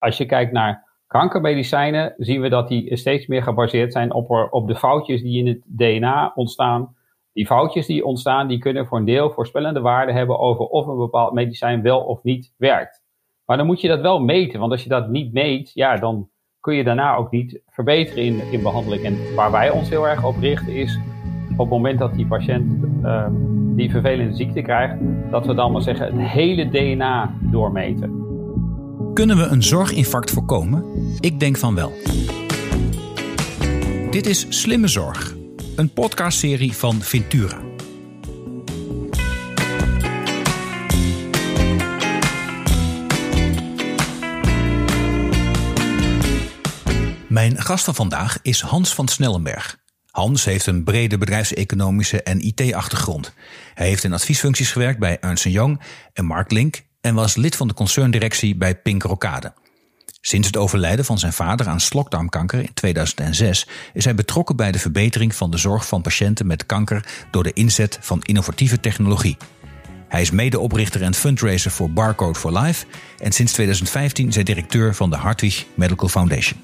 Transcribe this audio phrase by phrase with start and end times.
[0.00, 4.66] als je kijkt naar kankermedicijnen, zien we dat die steeds meer gebaseerd zijn op, op
[4.66, 6.94] de foutjes die in het DNA ontstaan.
[7.32, 10.96] Die foutjes die ontstaan, die kunnen voor een deel voorspellende waarde hebben over of een
[10.96, 13.02] bepaald medicijn wel of niet werkt.
[13.44, 16.28] Maar dan moet je dat wel meten, want als je dat niet meet, ja, dan
[16.60, 19.04] kun je daarna ook niet verbeteren in, in behandeling.
[19.04, 20.98] En waar wij ons heel erg op richten is,
[21.52, 23.26] op het moment dat die patiënt uh,
[23.76, 24.96] die vervelende ziekte krijgt,
[25.30, 28.29] dat we dan maar zeggen het hele DNA doormeten.
[29.20, 30.84] Kunnen we een zorginfarct voorkomen?
[31.18, 31.92] Ik denk van wel.
[34.10, 35.34] Dit is Slimme Zorg,
[35.76, 37.60] een podcastserie van Ventura.
[47.28, 49.78] Mijn gast van vandaag is Hans van Snellenberg.
[50.10, 53.34] Hans heeft een brede bedrijfseconomische en IT-achtergrond.
[53.74, 55.80] Hij heeft in adviesfuncties gewerkt bij Ernst Young
[56.12, 59.52] en Mark Link en was lid van de concerndirectie bij Pink Rokade.
[60.20, 64.78] Sinds het overlijden van zijn vader aan slokdarmkanker in 2006 is hij betrokken bij de
[64.78, 69.36] verbetering van de zorg van patiënten met kanker door de inzet van innovatieve technologie.
[70.08, 72.86] Hij is medeoprichter en fundraiser voor Barcode for Life
[73.18, 76.60] en sinds 2015 is hij directeur van de Hartwig Medical Foundation.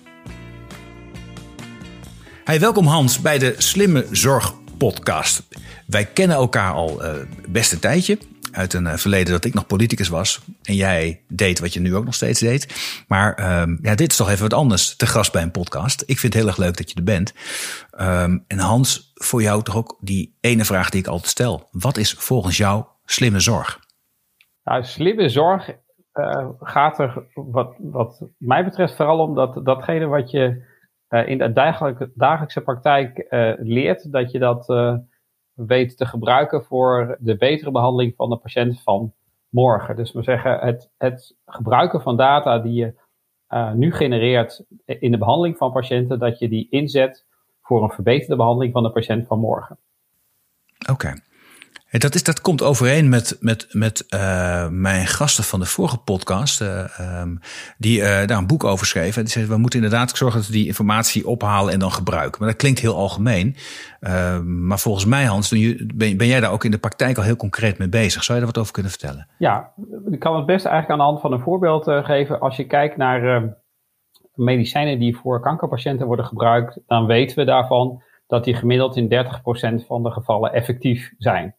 [2.45, 5.43] Hey, welkom Hans bij de Slimme Zorg podcast.
[5.87, 7.11] Wij kennen elkaar al uh,
[7.49, 8.19] best een tijdje.
[8.57, 10.41] Uit een uh, verleden dat ik nog politicus was.
[10.63, 12.75] En jij deed wat je nu ook nog steeds deed.
[13.09, 16.03] Maar uh, ja, dit is toch even wat anders te gast bij een podcast.
[16.07, 17.35] Ik vind het heel erg leuk dat je er bent.
[18.01, 21.69] Um, en Hans, voor jou toch ook die ene vraag die ik altijd stel.
[21.71, 23.81] Wat is volgens jou slimme zorg?
[24.65, 25.71] Nou, slimme zorg
[26.15, 30.65] uh, gaat er wat, wat mij betreft vooral om dat, datgene wat je
[31.09, 31.53] uh, in de
[32.15, 33.27] dagelijkse, praktijk
[33.59, 34.67] leert, dat je dat
[35.57, 39.13] weet te gebruiken voor de betere behandeling van de patiënt van
[39.49, 39.97] morgen.
[39.97, 42.95] Dus we zeggen het, het gebruiken van data die je
[43.75, 47.25] nu genereert in de behandeling van patiënten, dat je die inzet
[47.63, 49.79] voor een verbeterde behandeling van de patiënt van morgen.
[50.91, 51.13] Oké.
[51.91, 56.61] Dat, is, dat komt overeen met, met, met uh, mijn gasten van de vorige podcast,
[56.61, 57.41] uh, um,
[57.79, 59.23] die daar een boek over schreven.
[59.23, 62.41] Die zeiden, we moeten inderdaad zorgen dat we die informatie ophalen en dan gebruiken.
[62.41, 63.57] Maar dat klinkt heel algemeen.
[64.45, 65.49] maar volgens mij, Hans,
[65.95, 68.25] ben, ben jij daar ook in de praktijk al heel concreet mee bezig.
[68.25, 69.29] Zou je daar wat over kunnen vertellen?
[69.39, 69.73] Ja,
[70.11, 72.41] ik kan het beste eigenlijk aan de hand van een voorbeeld geven.
[72.41, 73.55] Als je kijkt naar
[74.37, 79.27] medicijnen die voor kankerpatiënten worden gebruikt, dan weten we daarvan dat die gemiddeld in
[79.83, 81.55] 30% van de gevallen effectief zijn.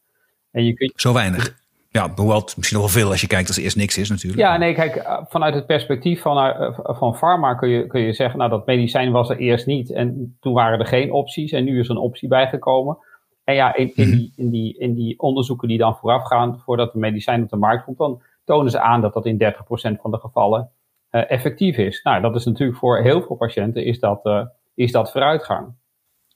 [0.57, 0.93] En je kunt...
[0.95, 1.55] Zo weinig.
[1.89, 4.09] Ja, hoewel het misschien nog wel veel als je kijkt als er eerst niks is
[4.09, 4.41] natuurlijk.
[4.41, 8.13] Ja, nee, kijk, eh, vanuit het perspectief van, uh, van pharma kun je, kun je
[8.13, 11.63] zeggen, nou dat medicijn was er eerst niet en toen waren er geen opties en
[11.63, 12.97] nu is er een optie bijgekomen.
[13.43, 14.17] En ja, in, in, mhm.
[14.17, 17.83] die, in, die, in die onderzoeken die dan voorafgaan voordat een medicijn op de markt
[17.83, 20.69] komt, dan tonen ze aan dat dat in 30% van de gevallen
[21.11, 22.01] uh, effectief is.
[22.03, 24.45] Nou, dat is natuurlijk voor heel veel patiënten is dat, uh,
[24.75, 25.67] is dat vooruitgang.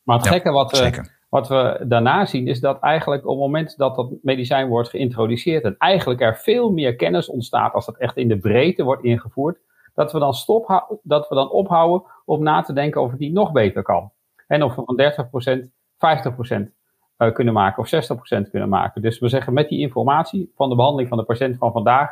[0.03, 3.77] Maar het gekke wat, zeker wat we daarna zien is dat eigenlijk op het moment
[3.77, 8.17] dat dat medicijn wordt geïntroduceerd en eigenlijk er veel meer kennis ontstaat als dat echt
[8.17, 9.59] in de breedte wordt ingevoerd,
[9.93, 13.33] dat we dan, stop, dat we dan ophouden om na te denken of het niet
[13.33, 14.11] nog beter kan.
[14.47, 16.71] En of we van 30% 50%
[17.17, 18.09] uh, kunnen maken of
[18.45, 19.01] 60% kunnen maken.
[19.01, 22.09] Dus we zeggen met die informatie van de behandeling van de patiënt van vandaag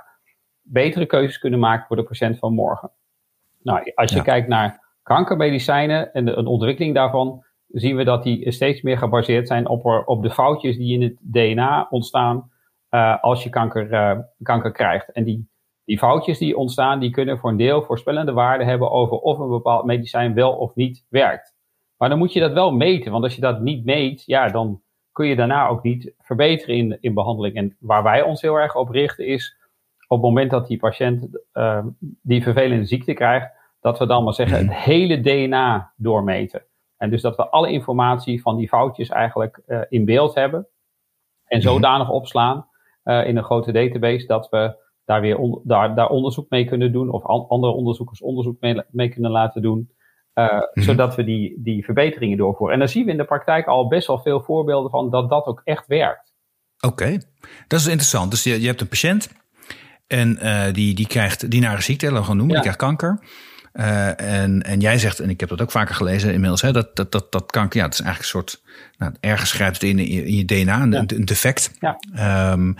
[0.62, 2.92] betere keuzes kunnen maken voor de patiënt van morgen.
[3.62, 4.24] Nou, als je ja.
[4.24, 9.48] kijkt naar kankermedicijnen en de, de ontwikkeling daarvan, zien we dat die steeds meer gebaseerd
[9.48, 12.52] zijn op, op de foutjes die in het DNA ontstaan
[12.92, 15.12] uh, als je kanker, uh, kanker krijgt.
[15.12, 15.50] En die,
[15.84, 19.50] die foutjes die ontstaan, die kunnen voor een deel voorspellende waarde hebben over of een
[19.50, 21.56] bepaald medicijn wel of niet werkt.
[21.98, 24.82] Maar dan moet je dat wel meten, want als je dat niet meet, ja, dan
[25.12, 27.56] kun je daarna ook niet verbeteren in, in behandeling.
[27.56, 29.58] En waar wij ons heel erg op richten is,
[30.08, 31.86] op het moment dat die patiënt uh,
[32.22, 36.64] die vervelende ziekte krijgt, dat we dan maar zeggen het hele DNA doormeten.
[37.00, 40.68] En dus dat we alle informatie van die foutjes eigenlijk uh, in beeld hebben.
[41.46, 42.68] En zodanig opslaan
[43.04, 46.92] uh, in een grote database dat we daar weer on, daar, daar onderzoek mee kunnen
[46.92, 47.12] doen.
[47.12, 49.92] Of an, andere onderzoekers onderzoek mee, mee kunnen laten doen.
[50.34, 50.84] Uh, mm-hmm.
[50.84, 52.74] Zodat we die, die verbeteringen doorvoeren.
[52.74, 55.46] En daar zien we in de praktijk al best wel veel voorbeelden van dat dat
[55.46, 56.34] ook echt werkt.
[56.80, 57.22] Oké, okay.
[57.68, 58.32] dat is interessant.
[58.32, 59.32] Dus je, je hebt een patiënt
[60.08, 60.40] en
[60.74, 62.62] die, die krijgt die nare ziekte, laten we gaan noemen, ja.
[62.62, 63.28] die krijgt kanker.
[63.74, 66.96] Uh, en, en jij zegt, en ik heb dat ook vaker gelezen inmiddels, hè, dat,
[66.96, 68.62] dat, dat, dat kanker, ja, het is eigenlijk een soort,
[68.98, 71.04] nou, ergens schrijft in, in je DNA, een, ja.
[71.08, 71.72] een defect.
[71.80, 72.52] Ja.
[72.52, 72.76] Um,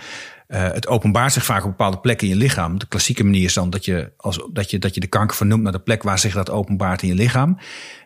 [0.48, 2.80] uh, het openbaart zich vaak op bepaalde plekken in je lichaam.
[2.80, 5.64] De klassieke manier is dan dat je, als, dat je, dat je de kanker vernoemt
[5.64, 7.58] naar de plek waar zich dat openbaart in je lichaam.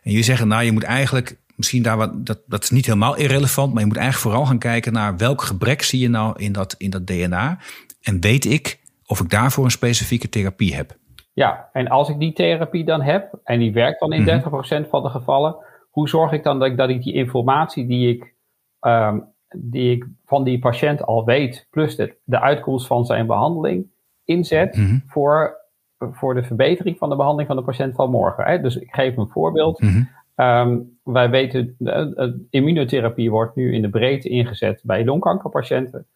[0.03, 3.15] En je zegt, nou, je moet eigenlijk, misschien daar wat, dat, dat is niet helemaal
[3.15, 6.51] irrelevant, maar je moet eigenlijk vooral gaan kijken naar welk gebrek zie je nou in
[6.51, 7.57] dat, in dat DNA.
[8.01, 10.97] En weet ik of ik daarvoor een specifieke therapie heb.
[11.33, 14.83] Ja, en als ik die therapie dan heb en die werkt dan in 30% mhm.
[14.83, 15.55] van de gevallen,
[15.89, 18.35] hoe zorg ik dan dat ik, dat ik die informatie die ik,
[18.79, 19.19] ehm,
[19.55, 23.91] die ik van die patiënt al weet, plus de, de uitkomst van zijn behandeling,
[24.25, 24.99] inzet mhm.
[25.07, 25.57] voor,
[25.97, 28.45] voor de verbetering van de behandeling van de patiënt van morgen.
[28.45, 28.61] Hè?
[28.61, 29.81] Dus ik geef een voorbeeld.
[29.81, 30.03] Mhm.
[30.35, 36.07] Ehm, wij weten, de, immunotherapie wordt nu in de breedte ingezet bij longkankerpatiënten.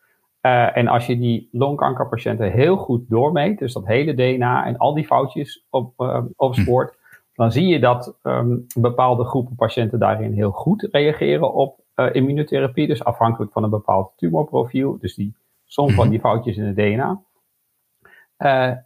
[0.48, 4.94] Uh, en als je die longkankerpatiënten heel goed doormeet, dus dat hele DNA en al
[4.94, 7.16] die foutjes op, uh, opspoort, hm.
[7.34, 12.88] dan zie je dat um, bepaalde groepen patiënten daarin heel goed reageren op uh, immunotherapie.
[12.88, 15.36] Dus afhankelijk van een bepaald tumorprofiel, dus die
[15.66, 16.10] som van hm.
[16.12, 17.22] die foutjes in het DNA.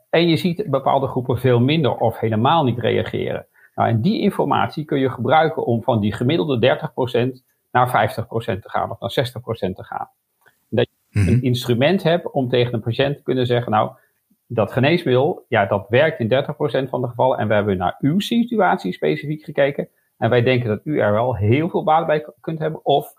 [0.09, 3.45] en je ziet bepaalde groepen veel minder of helemaal niet reageren.
[3.75, 6.79] Nou, en die informatie kun je gebruiken om van die gemiddelde
[7.39, 8.23] 30% naar 50%
[8.61, 9.25] te gaan of naar
[9.69, 10.09] 60% te gaan.
[11.11, 11.45] Een mhm.
[11.45, 13.91] instrument hebt om tegen een patiënt te kunnen zeggen, nou,
[14.47, 18.19] dat geneesmiddel, ja, dat werkt in 30% van de gevallen en we hebben naar uw
[18.19, 19.87] situatie specifiek gekeken
[20.17, 23.13] en wij denken dat u er wel heel veel baat bij kunt hebben of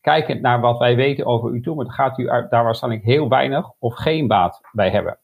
[0.00, 3.94] kijkend naar wat wij weten over uw tumor, gaat u daar waarschijnlijk heel weinig of
[3.94, 5.18] geen baat bij hebben.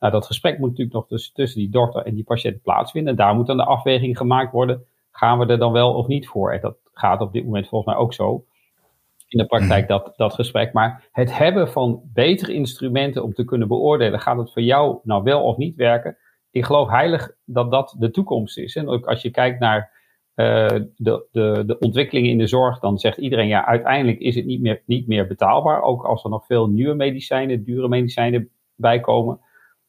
[0.00, 3.10] Nou, dat gesprek moet natuurlijk nog dus tussen die dokter en die patiënt plaatsvinden.
[3.10, 4.84] En daar moet dan de afweging gemaakt worden.
[5.10, 6.52] Gaan we er dan wel of niet voor?
[6.52, 8.44] En dat gaat op dit moment volgens mij ook zo.
[9.30, 9.92] In de praktijk mhm.
[9.92, 10.72] dat, dat gesprek.
[10.72, 14.20] Maar het hebben van betere instrumenten om te kunnen beoordelen.
[14.20, 16.16] Gaat het voor jou nou wel of niet werken?
[16.50, 18.76] Ik geloof heilig dat dat de toekomst is.
[18.76, 19.98] En ook als je kijkt naar
[20.34, 24.44] uh, de, de, de ontwikkelingen in de zorg, dan zegt iedereen ja, uiteindelijk is het
[24.44, 25.82] niet meer, niet meer betaalbaar.
[25.82, 29.40] Ook als er nog veel nieuwe medicijnen, dure medicijnen bijkomen.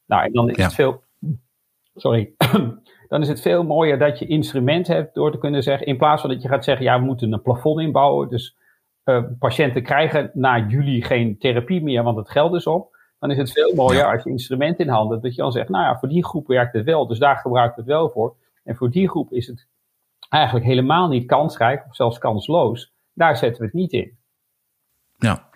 [0.05, 1.03] Nou, en dan is het veel.
[1.95, 2.33] Sorry.
[3.09, 5.87] dan is het veel mooier dat je instrument hebt door te kunnen zeggen.
[5.87, 8.29] In plaats van dat je gaat zeggen: ja, we moeten een plafond inbouwen.
[8.29, 8.57] Dus
[9.05, 12.99] uh, patiënten krijgen na juli geen therapie meer, want het geld is op.
[13.19, 15.23] Dan is het veel mooier als je instrument in handen hebt.
[15.23, 17.07] Dat je dan zegt: nou ja, voor die groep werkt het wel.
[17.07, 18.35] Dus daar gebruik ik het wel voor.
[18.63, 19.67] En voor die groep is het
[20.29, 22.93] eigenlijk helemaal niet kansrijk, of zelfs kansloos.
[23.13, 24.17] Daar zetten we het niet in.
[25.17, 25.49] Ja.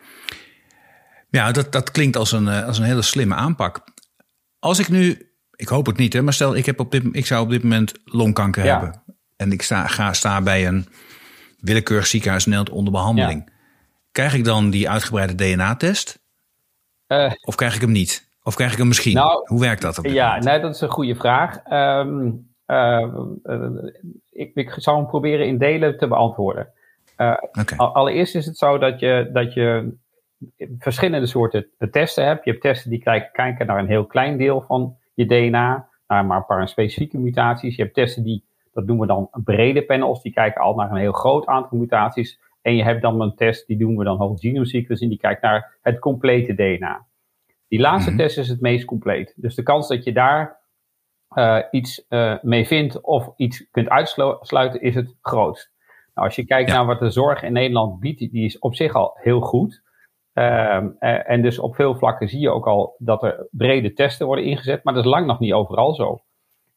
[1.30, 3.84] Ja, dat, dat klinkt als een, eh, als een hele slimme aanpak.
[4.60, 7.26] Als ik nu, ik hoop het niet, hè, maar stel ik, heb op dit, ik
[7.26, 9.04] zou op dit moment longkanker hebben.
[9.36, 10.88] En ik sta, ga, sta bij een
[11.66, 13.50] willekeurig ziekenhuis Nederland onder behandeling.
[14.12, 16.24] Krijg ik dan die uitgebreide DNA-test?
[17.08, 17.32] Uh, eh.
[17.42, 18.28] of krijg ik hem niet?
[18.44, 19.14] Of krijg ik hem misschien?
[19.14, 19.98] Nou, Hoe werkt dat?
[19.98, 21.60] Op ja, nee, dat is een goede vraag.
[21.72, 23.08] Um, uh,
[24.32, 26.68] ik, ik zou hem proberen in delen te beantwoorden.
[27.16, 27.78] Okay.
[27.78, 29.94] Allereerst is het zo dat je, dat je
[30.80, 32.46] verschillende soorten testen hebt.
[32.46, 36.38] Je hebt testen die kijken naar een heel klein deel van je DNA, naar maar
[36.38, 37.76] een paar specifieke mutaties.
[37.76, 38.45] Je hebt testen die,
[38.76, 42.40] dat noemen we dan brede panels, die kijken al naar een heel groot aantal mutaties.
[42.62, 45.42] En je hebt dan een test, die doen we dan whole genome sequencing, die kijkt
[45.42, 47.06] naar het complete DNA.
[47.68, 48.20] Die laatste mhm.
[48.20, 49.34] test is het meest compleet.
[49.36, 50.60] Dus de kans dat je daar
[51.38, 55.74] uh, iets uh, mee vindt of iets kunt uitsluiten, is het grootst.
[56.14, 58.94] Nou, als je kijkt naar wat de zorg in Nederland biedt, die is op zich
[58.94, 59.84] al heel goed.
[60.34, 64.26] Ehm, eh, en dus op veel vlakken zie je ook al dat er brede testen
[64.26, 66.24] worden ingezet, maar dat is lang nog niet overal zo.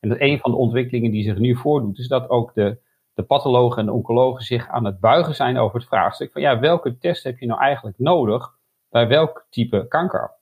[0.01, 2.79] En dat een van de ontwikkelingen die zich nu voordoet, is dat ook de,
[3.15, 6.59] de pathologen en de oncologen zich aan het buigen zijn over het vraagstuk van ja,
[6.59, 8.55] welke test heb je nou eigenlijk nodig
[8.89, 10.37] bij welk type kanker?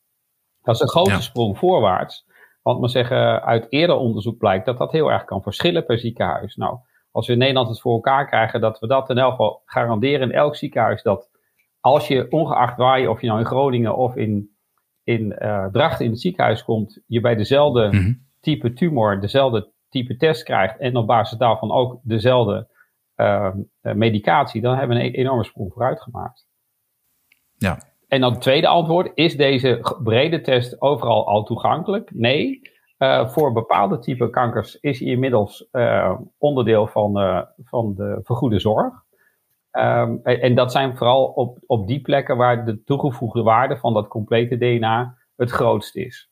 [0.62, 2.26] Dat is een grote sprong voorwaarts.
[2.62, 6.56] Want we zeggen, uit eerder onderzoek blijkt dat dat heel erg kan verschillen per ziekenhuis.
[6.56, 6.78] Nou,
[7.10, 10.30] als we in Nederland het voor elkaar krijgen dat we dat in elk geval garanderen
[10.30, 11.30] in elk ziekenhuis dat
[11.80, 14.56] als je ongeacht waar je, of je nou in Groningen of in,
[15.02, 18.12] in uh, Drachten in het ziekenhuis komt, je bij dezelfde mhm.
[18.46, 22.68] Type tumor, dezelfde type test krijgt en op basis daarvan ook dezelfde
[23.16, 26.46] uh, medicatie, dan hebben we een enorme sprong vooruit gemaakt.
[27.56, 27.78] Ja.
[28.08, 32.10] En dan het tweede antwoord, is deze brede test overal al toegankelijk?
[32.14, 32.74] Nee.
[32.98, 35.68] Uh, voor bepaalde type kankers is hij inmiddels
[36.38, 37.12] onderdeel van,
[37.64, 38.94] van de vergoede zorg.
[39.70, 44.08] Um, en dat zijn vooral op, op die plekken waar de toegevoegde waarde van dat
[44.08, 46.30] complete DNA het grootst is.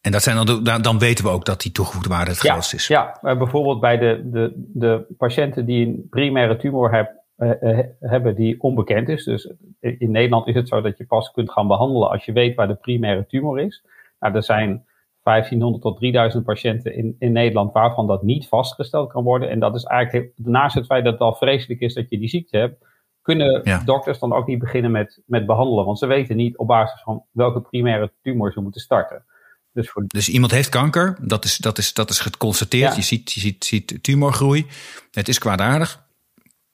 [0.00, 2.86] En dat zijn dan, dan weten we ook dat die toegevoegde waarde het grootst is.
[2.86, 8.60] Ja, bijvoorbeeld bij de, de, de patiënten die een primaire tumor heb, uh, hebben die
[8.60, 9.24] onbekend is.
[9.24, 12.54] Dus in Nederland is het zo dat je pas kunt gaan behandelen als je weet
[12.54, 13.84] waar de primaire tumor is.
[14.18, 14.84] Nou, er zijn
[15.22, 19.50] 1500 tot 3000 patiënten in, in Nederland waarvan dat niet vastgesteld kan worden.
[19.50, 22.28] En dat is eigenlijk, naast het feit dat het al vreselijk is dat je die
[22.28, 22.86] ziekte hebt,
[23.22, 25.84] kunnen dokters dan ook niet beginnen met, met behandelen.
[25.84, 29.24] Want ze weten niet op basis van welke primaire tumor ze moeten starten.
[29.72, 30.04] Dus, voor...
[30.06, 32.96] dus iemand heeft kanker, dat is, dat is, dat is geconstateerd.
[32.96, 34.66] Je, ziet, je ziet, ziet tumorgroei.
[35.10, 36.08] Het is kwaadaardig.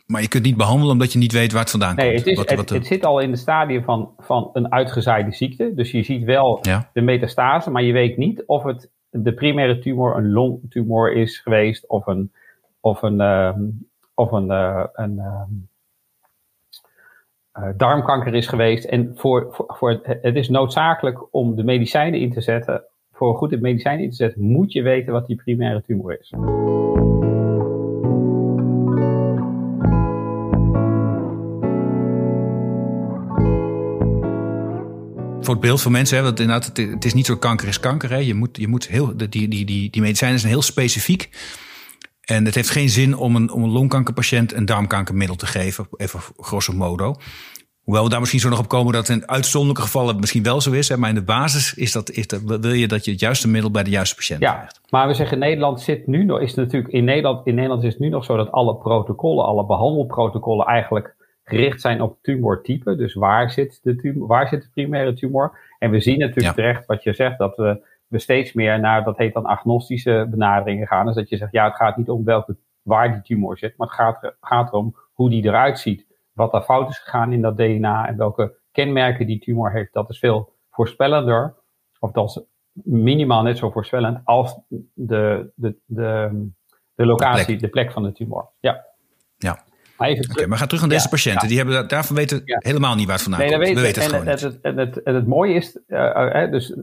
[0.06, 2.18] Maar je kunt niet behandelen omdat je niet weet waar het vandaan nee, komt.
[2.18, 5.72] Het, is, wat, het, het, zit al in het stadium van, van een uitgezaaide ziekte.
[5.74, 6.60] Dus je ziet wel
[6.92, 8.90] de metastase, maar je weet niet of het
[9.22, 12.32] de primaire tumor een longtumor is geweest of een,
[12.80, 13.60] of een, ehm,
[14.14, 15.50] of een, uh, een ehm,
[17.76, 18.84] darmkanker is geweest.
[18.84, 22.84] En voor, voor, het is noodzakelijk om de medicijnen in te zetten.
[23.12, 26.32] Voor goed de medicijnen in te zetten, moet je weten wat die primaire tumor is.
[35.46, 38.10] voor het beeld van mensen, hè, want inderdaad, het, is niet zo kanker is kanker.
[38.10, 38.16] Hè.
[38.16, 41.28] Je moet, je moet heel, die, die, die, die medicijnen zijn heel specifiek.
[42.26, 46.20] En het heeft geen zin om een, om een longkankerpatiënt een darmkankermiddel te geven, even
[46.36, 47.14] grosso modo.
[47.82, 50.60] Hoewel we daar misschien zo nog op komen dat het in uitzonderlijke gevallen misschien wel
[50.60, 50.88] zo is.
[50.88, 53.48] Hè, maar in de basis is dat, is dat, wil je dat je het juiste
[53.48, 54.80] middel bij de juiste patiënt ja, krijgt.
[54.90, 58.00] Maar we zeggen Nederland zit nu nog, is natuurlijk in Nederland, in Nederland is het
[58.00, 61.14] nu nog zo dat alle protocollen, alle behandelprotocollen eigenlijk
[61.44, 62.96] gericht zijn op tumortype.
[62.96, 65.58] Dus waar zit de, tumor, waar zit de primaire tumor?
[65.78, 69.16] En we zien natuurlijk terecht wat je zegt, dat we, we steeds meer naar, dat
[69.16, 71.06] heet dan agnostische benaderingen gaan.
[71.06, 73.86] Dus dat je zegt, ja, het gaat niet om welke, waar die tumor zit, maar
[73.86, 76.06] het gaat, gaat erom hoe die eruit ziet.
[76.32, 80.10] Wat er fout is gegaan in dat DNA en welke kenmerken die tumor heeft, dat
[80.10, 81.54] is veel voorspellender.
[81.98, 82.42] Of dat is
[82.84, 84.60] minimaal net zo voorspellend als
[84.94, 86.30] de, de, de,
[86.94, 87.60] de locatie, de plek.
[87.60, 88.50] de plek van de tumor.
[88.60, 88.84] Ja.
[89.96, 91.48] Maar, even okay, maar ga terug naar deze patiënten.
[91.48, 93.68] Die hebben, daarvan weten helemaal niet waar het vandaan nee, komt.
[93.68, 96.76] We weten het en, gewoon het, en, het, en het mooie is, uh, dus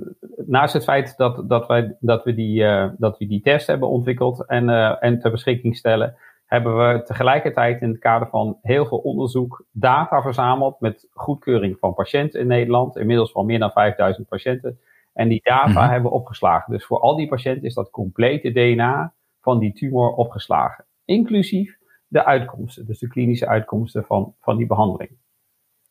[0.45, 3.89] naast het feit dat, dat, wij, dat, we die, uh, dat we die test hebben
[3.89, 6.15] ontwikkeld en, uh, en ter beschikking stellen,
[6.45, 11.93] hebben we tegelijkertijd in het kader van heel veel onderzoek data verzameld met goedkeuring van
[11.93, 12.97] patiënten in Nederland.
[12.97, 14.79] Inmiddels al meer dan 5000 patiënten.
[15.13, 15.89] En die data mm -hmm.
[15.89, 16.73] hebben we opgeslagen.
[16.73, 20.85] Dus voor al die patiënten is dat complete DNA van die tumor opgeslagen.
[21.05, 21.77] Inclusief
[22.13, 25.11] de uitkomsten, dus de klinische uitkomsten van, van die behandeling.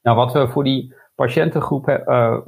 [0.03, 2.39] Nou, wat we voor die patiëntengroep uh,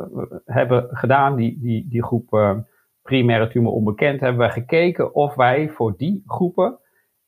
[0.45, 2.59] hebben gedaan, die, die, die groep uh,
[3.03, 6.79] primaire tumor onbekend, hebben we gekeken of wij voor die groepen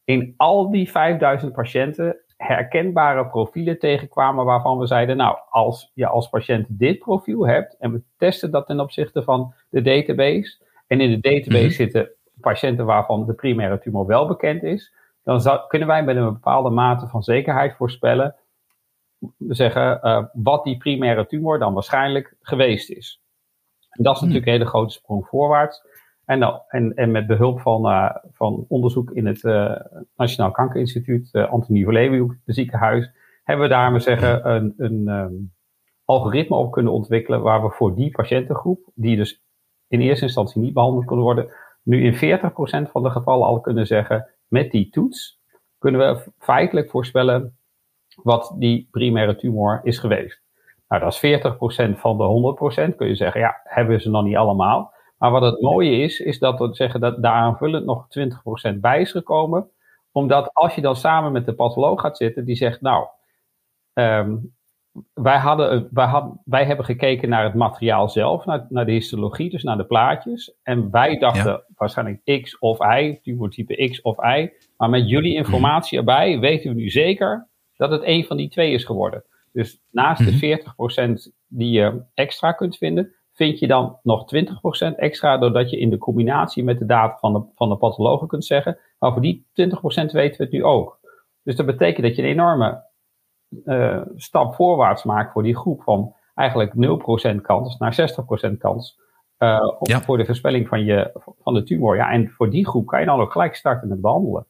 [0.05, 6.29] in al die 5000 patiënten herkenbare profielen tegenkwamen waarvan we zeiden, nou, als je als
[6.29, 11.11] patiënt dit profiel hebt en we testen dat ten opzichte van de database en in
[11.11, 11.71] de database mm -hmm.
[11.71, 12.11] zitten
[12.41, 14.95] patiënten waarvan de primaire tumor wel bekend is,
[15.27, 18.35] dan zou, kunnen wij met een bepaalde mate van zekerheid voorspellen,
[19.37, 23.23] we zeggen, uh, wat die primaire tumor dan waarschijnlijk geweest is.
[23.91, 24.29] En dat is hmm.
[24.29, 25.83] natuurlijk een hele grote sprong voorwaarts.
[26.25, 29.77] En, nou, en, en met behulp van, uh, van onderzoek in het uh,
[30.17, 33.11] Nationaal Kankerinstituut, uh, Antonie van Leeuwenhoek, het ziekenhuis,
[33.45, 35.53] hebben we daar, zeggen, een, een um,
[36.05, 39.43] algoritme op kunnen ontwikkelen waar we voor die patiëntengroep, die dus
[39.89, 41.49] in eerste instantie niet behandeld kon worden,
[41.83, 45.41] nu in 40% van de gevallen al kunnen zeggen, met die toets
[45.79, 47.59] kunnen we feitelijk voorspellen
[48.23, 50.43] wat die primaire tumor is geweest.
[50.89, 51.41] Nou, dat is
[51.97, 52.97] 40% van de 100%.
[52.97, 54.95] Kun je zeggen, ja, hebben ze nog niet allemaal.
[55.19, 58.07] Maar wat het mooie is, is dat we zeggen dat daar aanvullend nog
[58.75, 59.71] 20% bij is gekomen.
[60.13, 63.07] Omdat als je dan samen met de patholoog gaat zitten, die zegt, nou,
[63.93, 64.56] um,
[65.15, 69.51] wij, hadden, wij, hadden, wij hebben gekeken naar het materiaal zelf, naar, naar de histologie,
[69.51, 70.55] dus naar de plaatjes.
[70.63, 71.65] En wij dachten ja.
[71.77, 74.51] waarschijnlijk X of Y, tumortype X of Y.
[74.77, 75.45] Maar met jullie mhm.
[75.45, 79.25] informatie erbij weten we nu zeker dat het een van die twee is geworden.
[79.53, 80.39] Dus naast mm -hmm.
[80.39, 84.25] de 40% die je extra kunt vinden, vind je dan nog
[84.93, 88.29] 20% extra, doordat je in de combinatie met de data van de, van de pathologen
[88.29, 90.99] kunt zeggen, maar voor die 20% weten we het nu ook.
[91.43, 92.85] Dus dat betekent dat je een enorme
[93.65, 96.73] uh, stap voorwaarts maakt voor die groep van eigenlijk
[97.37, 98.15] 0% kans naar
[98.53, 98.99] 60% kans
[99.39, 100.01] uh, ja.
[100.01, 101.97] voor de voorspelling van, je, van de tumor.
[101.97, 104.47] Ja, en voor die groep kan je dan ook gelijk starten met behandelen.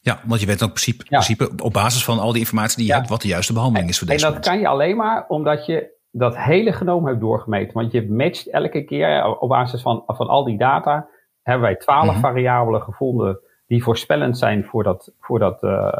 [0.00, 1.18] Ja, want je weet dan in principe, ja.
[1.18, 2.98] principe op basis van al die informatie die je ja.
[2.98, 5.66] hebt wat de juiste behandeling is voor deze En dat kan je alleen maar omdat
[5.66, 7.74] je dat hele genoom hebt doorgemeten.
[7.74, 11.08] Want je matcht elke keer op basis van, van al die data.
[11.42, 12.20] Hebben wij twaalf mm -hmm.
[12.20, 13.40] variabelen gevonden
[13.72, 15.92] die voorspellend zijn voor dat, voor dat uh,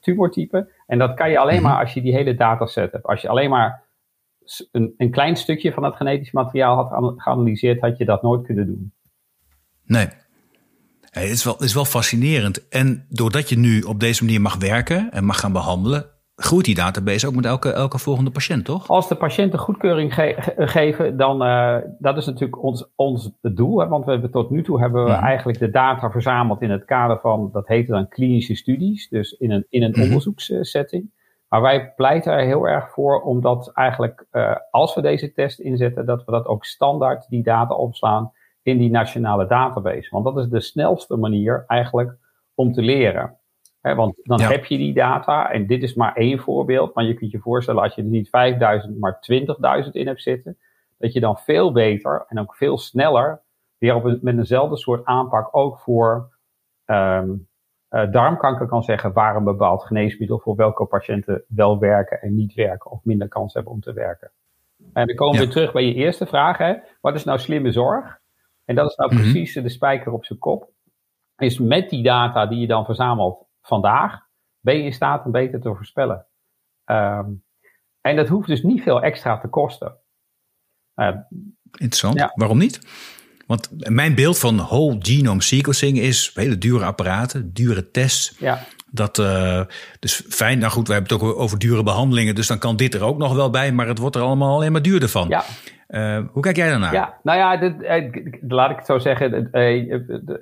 [0.00, 0.72] tumortype.
[0.86, 1.66] En dat kan je alleen -hmm.
[1.66, 3.06] maar als je die hele dataset hebt.
[3.06, 3.84] Als je alleen maar
[4.72, 8.66] een, een klein stukje van het genetisch materiaal had geanalyseerd, had je dat nooit kunnen
[8.66, 8.92] doen.
[9.84, 10.08] Nee.
[11.10, 12.68] Hey, het, is wel, het is wel fascinerend.
[12.68, 16.06] En doordat je nu op deze manier mag werken en mag gaan behandelen,
[16.40, 18.88] groeit die database ook met elke, elke volgende patiënt, toch?
[18.88, 23.78] Als de patiënten goedkeuring ge geven, dan uh, dat is natuurlijk ons, ons doel.
[23.80, 25.24] Hè, want we hebben tot nu toe hebben we mm -hmm.
[25.24, 29.50] eigenlijk de data verzameld in het kader van, dat heet dan klinische studies, dus in
[29.50, 30.04] een, in een mm -hmm.
[30.04, 31.10] onderzoekssetting.
[31.48, 36.06] Maar wij pleiten er heel erg voor, omdat eigenlijk uh, als we deze test inzetten,
[36.06, 40.08] dat we dat ook standaard die data opslaan in die nationale database.
[40.10, 42.16] Want dat is de snelste manier eigenlijk
[42.54, 43.37] om te leren.
[43.88, 44.48] He, want dan ja.
[44.48, 46.94] heb je die data en dit is maar één voorbeeld.
[46.94, 49.18] Maar je kunt je voorstellen als je er niet 5000, maar
[49.84, 50.58] 20.000 in hebt zitten.
[50.98, 53.42] Dat je dan veel beter en ook veel sneller
[53.78, 56.32] weer op een, met eenzelfde soort aanpak ook voor
[56.84, 57.30] ehm,
[57.90, 62.54] uh, darmkanker kan zeggen waar een bepaald geneesmiddel voor welke patiënten wel werken en niet
[62.54, 64.30] werken of minder kans hebben om te werken.
[64.92, 66.58] En dan komen we weer terug bij je eerste vraag.
[66.58, 66.74] Hè?
[67.00, 68.18] Wat is nou slimme zorg?
[68.64, 69.22] En dat is nou mhm.
[69.22, 70.70] precies de spijker op zijn kop.
[71.36, 74.20] Is met die data die je dan verzamelt vandaag,
[74.60, 76.26] ben je in staat om beter te voorspellen.
[76.84, 77.44] Um,
[78.00, 79.96] en dat hoeft dus niet veel extra te kosten.
[80.96, 81.16] Uh,
[81.70, 82.32] Interessant.
[82.34, 82.80] Waarom niet?
[83.46, 88.38] Want mijn beeld van whole genome sequencing is hele dure apparaten, dure tests.
[88.38, 88.66] Ja.
[88.90, 89.62] Dat, uh,
[89.98, 92.94] dus fijn, nou goed, we hebben het ook over dure behandelingen, dus dan kan dit
[92.94, 95.28] er ook nog wel bij, maar het wordt er allemaal alleen maar duurder van.
[95.28, 95.44] Ja.
[95.88, 96.92] Uh, hoe kijk jij daarnaar?
[96.92, 99.48] Ja, nou ja, dit, eh, laat ik het zo zeggen.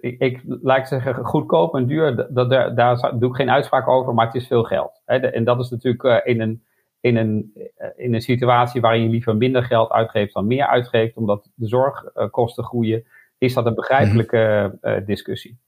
[0.00, 4.14] ik, laat ik zeggen, goedkoop en duur, dat, daar, daar doe ik geen uitspraak over,
[4.14, 5.02] maar het is veel geld.
[5.04, 6.62] En dat is natuurlijk in een
[7.06, 11.16] in een, eh, in een situatie waarin je liever minder geld uitgeeft dan meer uitgeeft,
[11.16, 13.04] omdat de zorgkosten groeien,
[13.38, 14.94] is dat een begrijpelijke mhm.
[14.94, 15.58] eh, discussie.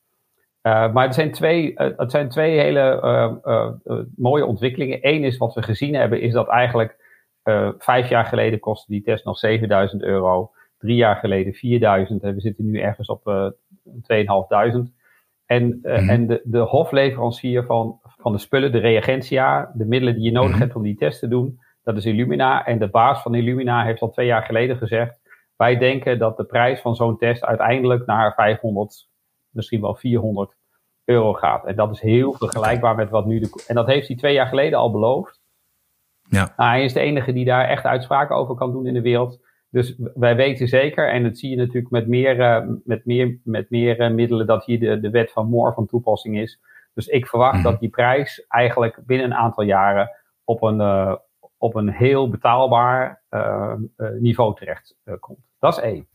[0.62, 3.00] Uh, maar er zijn twee, uh, het zijn twee hele
[4.16, 4.98] mooie ontwikkelingen.
[5.00, 6.96] Eén is wat we gezien hebben, is dat eigenlijk
[7.78, 10.50] vijf jaar geleden kostte die test nog 7000 euro.
[10.78, 13.22] Drie jaar geleden 4000 en we zitten nu ergens op
[14.02, 14.92] 2500.
[15.46, 20.24] En, mm en de, de hofleverancier van, van de spullen, de reagentia, de middelen die
[20.24, 20.60] je nodig mhm.
[20.60, 22.66] hebt om die test te doen, dat is Illumina.
[22.66, 25.20] En de baas van Illumina heeft al twee jaar geleden gezegd,
[25.56, 29.08] wij denken dat de prijs van zo'n test uiteindelijk naar 500,
[29.50, 30.56] misschien wel 400
[31.04, 31.66] euro gaat.
[31.66, 33.64] En dat is heel vergelijkbaar met wat nu de.
[33.66, 35.40] En dat heeft hij twee jaar geleden al beloofd.
[36.28, 36.52] Ja.
[36.56, 39.40] Nou, hij is de enige die daar echt uitspraken over kan doen in de wereld.
[39.70, 43.70] Dus wij weten zeker, en dat zie je natuurlijk met meer, uh, met meer, met
[43.70, 46.60] meer uh, middelen, dat hier de, de wet van Moore van toepassing is.
[46.94, 47.62] Dus ik verwacht mhm.
[47.62, 50.10] dat die prijs eigenlijk binnen een aantal jaren
[50.44, 51.14] op een, uh,
[51.58, 53.22] op een heel betaalbaar
[54.18, 55.38] niveau terecht komt.
[55.58, 56.06] Dat is één.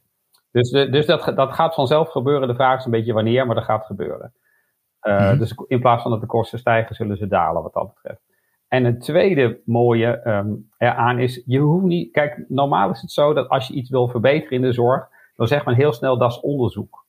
[0.52, 2.48] Dus, dus dat, dat gaat vanzelf gebeuren.
[2.48, 4.34] De vraag is een beetje wanneer, maar dat gaat gebeuren.
[5.02, 8.22] Mm Dus in plaats van dat de kosten stijgen, zullen ze dalen wat dat betreft.
[8.74, 13.34] En een tweede mooie um, eraan is, je hoeft niet, kijk, normaal is het zo
[13.34, 16.32] dat als je iets wil verbeteren in de zorg, dan zegt men heel snel dat
[16.32, 17.06] is onderzoek.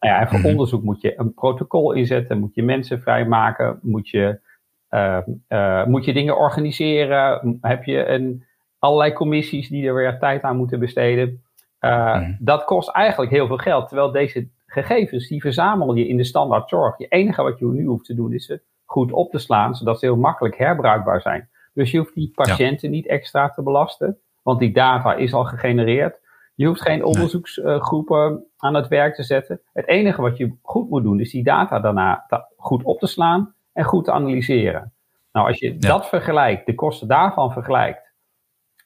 [0.00, 0.48] Nou ja, en voor mhm.
[0.48, 4.40] onderzoek moet je een protocol inzetten, moet je mensen vrijmaken, moet je,
[4.90, 8.44] uh, uh, moet je dingen organiseren, heb je een,
[8.78, 11.42] allerlei commissies die er weer tijd aan moeten besteden.
[11.80, 12.36] Uh, mm.
[12.40, 16.68] Dat kost eigenlijk heel veel geld, terwijl deze gegevens, die verzamel je in de standaard
[16.68, 16.98] zorg.
[16.98, 19.98] Je enige wat je nu hoeft te doen is ze goed op te slaan, zodat
[19.98, 21.48] ze heel makkelijk herbruikbaar zijn.
[21.72, 26.20] Dus je hoeft die patiënten niet extra te belasten, want die data is al gegenereerd.
[26.54, 29.60] Je hoeft geen onderzoeksgroepen aan het werk te zetten.
[29.72, 33.54] Het enige wat je goed moet doen, is die data daarna goed op te slaan
[33.72, 34.92] en goed te analyseren.
[35.32, 38.12] Nou, als je dat vergelijkt, de kosten daarvan vergelijkt,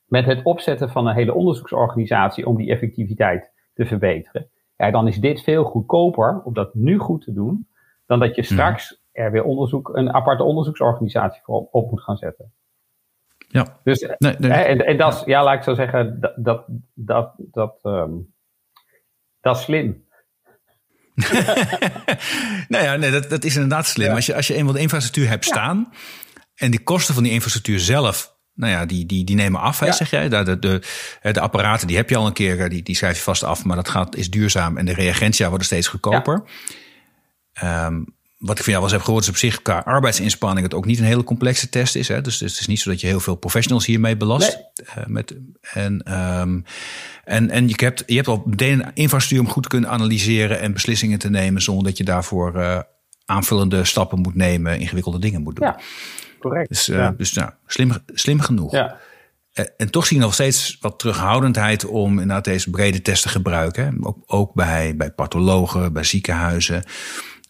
[0.07, 5.21] met het opzetten van een hele onderzoeksorganisatie om die effectiviteit te verbeteren, ja, dan is
[5.21, 7.69] dit veel goedkoper om dat nu goed te doen,
[8.07, 8.53] dan dat je mhm.
[8.53, 12.53] straks er weer onderzoek, een aparte onderzoeksorganisatie voor op moet gaan zetten.
[13.49, 13.79] Ja.
[13.85, 14.53] Dus, nee, nee.
[14.53, 18.35] En, en dat is, ja, laat ik zo zeggen, dat, dat, dat, dat, um,
[19.41, 20.09] dat is slim.
[22.69, 24.15] nou ja, nee, dat, dat is inderdaad slim.
[24.15, 25.93] Als, je, als je eenmaal de infrastructuur hebt staan
[26.55, 29.93] en die kosten van die infrastructuur zelf, nou ja, die, die, die nemen af, hè,
[29.93, 30.29] zeg jij.
[30.29, 30.83] De, de, de,
[31.33, 33.77] de, apparaten, die heb je al een keer, die, die schrijf je vast af, maar
[33.77, 36.45] dat gaat, is duurzaam en de reagentia worden steeds goedkoper.
[37.63, 40.75] Um, wat ik van jou wel eens heb gehoord, is op zich qua arbeidsinspanning het
[40.75, 42.09] ook niet een hele complexe test is.
[42.09, 42.21] Hè?
[42.21, 44.59] Dus, dus het is niet zo dat je heel veel professionals hiermee belast.
[44.99, 46.65] Uh, met, en, um,
[47.25, 50.61] en, en je hebt, je hebt al meteen een infrastructuur om goed te kunnen analyseren
[50.61, 52.81] en beslissingen te nemen zonder dat je daarvoor uh,
[53.25, 55.67] aanvullende stappen moet nemen, ingewikkelde dingen moet doen.
[55.67, 55.81] Ja,
[56.39, 56.69] correct.
[56.69, 57.15] Dus, uh, ja.
[57.17, 58.73] dus nou, slim, slim genoeg.
[58.73, 58.99] Ja.
[59.77, 63.99] En toch zien we nog steeds wat terughoudendheid om inderdaad deze brede test te gebruiken.
[64.07, 66.85] Ook, ook bij, bij pathologen, bij ziekenhuizen.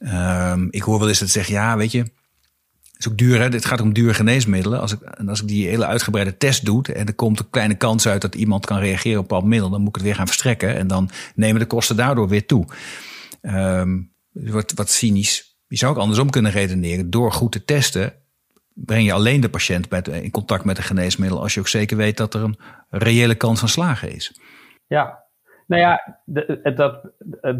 [0.02, 3.44] Um, ik hoor wel eens dat zeggen, ja, weet je, het is ook duur, hè?
[3.44, 4.80] Het gaat om dure geneesmiddelen.
[4.80, 8.06] Als ik, als ik die hele uitgebreide test doe en er komt een kleine kans
[8.08, 10.26] uit dat iemand kan reageren op een bepaald middel, dan moet ik het weer gaan
[10.26, 12.66] verstrekken en dan nemen de kosten daardoor weer toe.
[13.42, 15.58] Um, wat, wat cynisch.
[15.66, 17.10] Je zou ook andersom kunnen redeneren.
[17.10, 18.14] Door goed te testen
[18.74, 21.96] breng je alleen de patiënt met, in contact met een geneesmiddel als je ook zeker
[21.96, 22.58] weet dat er een
[22.88, 24.40] reële kans van slagen is.
[24.86, 25.24] Ja,
[25.70, 26.18] nou ja,
[26.74, 27.10] dat,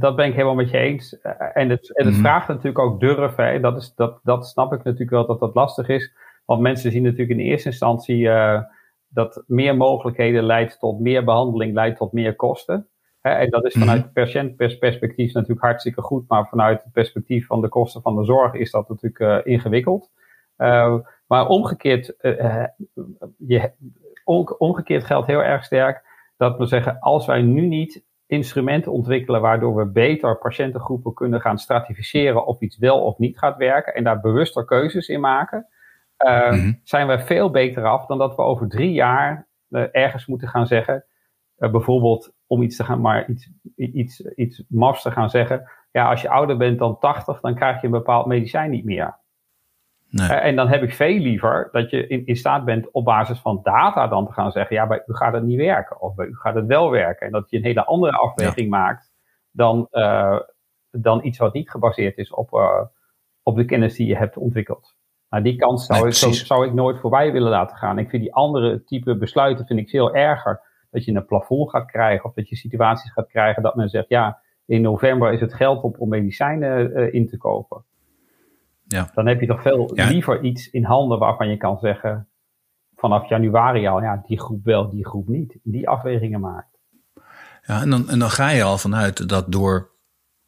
[0.01, 1.21] dat ben ik helemaal met je eens.
[1.53, 2.23] En het, en het mhm.
[2.23, 3.37] vraagt natuurlijk ook durf.
[3.37, 3.61] Hè.
[3.61, 6.13] Dat, is, dat, dat snap ik natuurlijk wel dat dat lastig is.
[6.45, 8.63] Want mensen zien natuurlijk in de eerste instantie uh,
[9.09, 12.89] dat meer mogelijkheden leidt tot meer behandeling, leidt tot meer kosten.
[13.21, 13.31] Hè.
[13.31, 13.85] En dat is mhm.
[13.85, 16.29] vanuit mm patiëntperspectief natuurlijk hartstikke goed.
[16.29, 20.11] Maar vanuit het perspectief van de kosten van de zorg is dat natuurlijk uh, ingewikkeld.
[20.59, 20.95] Uh,
[21.27, 22.15] maar omgekeerd,
[23.37, 23.73] je,
[24.59, 26.09] omgekeerd geldt heel erg sterk
[26.41, 31.59] dat we zeggen, als wij nu niet instrumenten ontwikkelen waardoor we beter patiëntengroepen kunnen gaan
[31.59, 35.67] stratificeren of iets wel of niet gaat werken en daar bewuster keuzes in maken,
[36.19, 40.49] uh, zijn we veel beter af dan dat we over drie jaar uh, ergens moeten
[40.49, 41.05] gaan zeggen,
[41.59, 46.09] uh, bijvoorbeeld om iets te gaan, maar iets, iets, iets mafs te gaan zeggen, ja,
[46.11, 49.19] als je ouder bent dan 80, dan krijg je een bepaald medicijn niet meer.
[50.11, 50.29] Nee.
[50.29, 53.39] Uh, en dan heb ik veel liever dat je in, in, staat bent op basis
[53.39, 56.27] van data dan te gaan zeggen, ja, bij u gaat het niet werken of bij
[56.27, 57.27] u gaat het wel werken.
[57.27, 58.79] En dat je een hele andere afweging ja.
[58.79, 59.13] maakt
[59.51, 60.41] dan, uh,
[60.91, 62.83] dan iets wat niet gebaseerd is op, uh,
[63.43, 64.97] op de kennis die je hebt ontwikkeld.
[65.29, 67.99] Nou, die kans zou, nee, ik, zo, zou ik nooit voorbij willen laten gaan.
[67.99, 70.69] Ik vind die andere type besluiten vind ik veel erger.
[70.91, 74.09] Dat je een plafond gaat krijgen of dat je situaties gaat krijgen dat men zegt,
[74.09, 77.85] ja, in november is het geld op om medicijnen in te kopen.
[78.93, 79.11] Ja.
[79.15, 80.09] Dan heb je toch veel ja.
[80.09, 82.29] liever iets in handen waarvan je kan zeggen
[82.97, 85.59] vanaf januari al, ja, die groep wel, die groep niet.
[85.63, 86.79] Die afwegingen maakt.
[87.63, 89.91] Ja, en dan, en dan ga je al vanuit dat door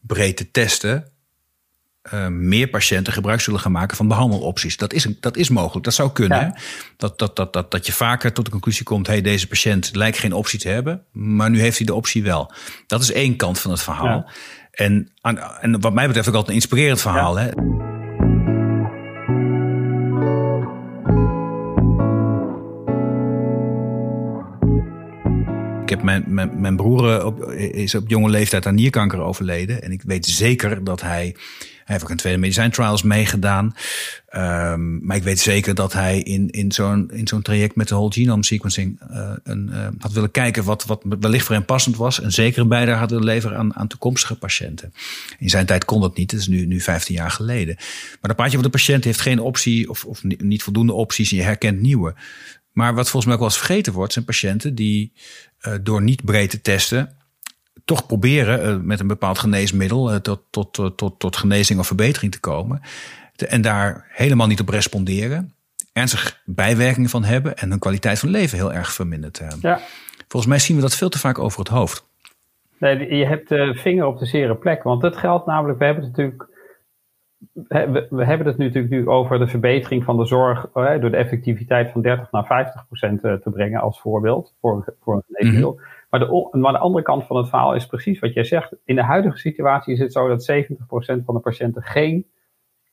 [0.00, 1.12] breed te testen
[2.14, 4.76] uh, meer patiënten gebruik zullen gaan maken van behandelopties.
[4.76, 6.38] Dat is, dat is mogelijk, dat zou kunnen.
[6.38, 6.56] Ja.
[6.96, 10.18] Dat, dat, dat, dat, dat je vaker tot de conclusie komt: hey, deze patiënt lijkt
[10.18, 12.52] geen optie te hebben, maar nu heeft hij de optie wel.
[12.86, 14.06] Dat is één kant van het verhaal.
[14.06, 14.26] Ja.
[14.72, 15.12] En,
[15.60, 17.36] en wat mij betreft ook altijd een inspirerend verhaal.
[17.36, 17.50] Hè?
[25.94, 29.82] Heb mijn, mijn, mijn broer op, is op jonge leeftijd aan nierkanker overleden.
[29.82, 31.36] En ik weet zeker dat hij.
[31.82, 33.74] Hij heeft ook een tweede medicijntrials meegedaan.
[34.36, 37.94] Um, maar ik weet zeker dat hij in, in zo'n in zo'n traject met de
[37.94, 41.96] whole genome sequencing uh, een, uh, had willen kijken wat, wat wellicht voor hem passend
[41.96, 42.20] was.
[42.20, 44.92] En zeker een bijdrage had willen leveren aan, aan toekomstige patiënten.
[45.38, 46.30] In zijn tijd kon dat niet.
[46.30, 47.74] Dat is nu, nu 15 jaar geleden.
[47.76, 51.36] Maar dan praat van de patiënt heeft geen optie of, of niet voldoende opties en
[51.36, 52.14] je herkent nieuwe.
[52.72, 55.12] Maar wat volgens mij ook wel eens vergeten wordt, zijn patiënten die
[55.66, 57.16] uh, door niet breed te testen
[57.84, 62.32] toch proberen uh, met een bepaald geneesmiddel uh, tot, tot, tot, tot genezing of verbetering
[62.32, 62.80] te komen.
[63.36, 65.54] Te, en daar helemaal niet op responderen.
[65.92, 69.58] Ernstig bijwerkingen van hebben en hun kwaliteit van leven heel erg verminderd hebben.
[69.62, 69.80] Ja.
[70.28, 72.10] Volgens mij zien we dat veel te vaak over het hoofd.
[72.78, 74.82] Nee, je hebt de vinger op de zere plek.
[74.82, 76.48] Want dat geldt namelijk, we hebben het natuurlijk
[77.52, 81.10] we, we, hebben het nu natuurlijk nu over de verbetering van de zorg uh, door
[81.10, 85.22] de effectiviteit van 30 naar 50 procent uh, te brengen als voorbeeld voor, voor een
[85.26, 85.72] geneesmiddel.
[85.72, 85.86] Mm -hmm.
[86.10, 88.76] maar, de, maar de andere kant van het verhaal is precies wat jij zegt.
[88.84, 92.26] In de huidige situatie is het zo dat 70 procent van de patiënten geen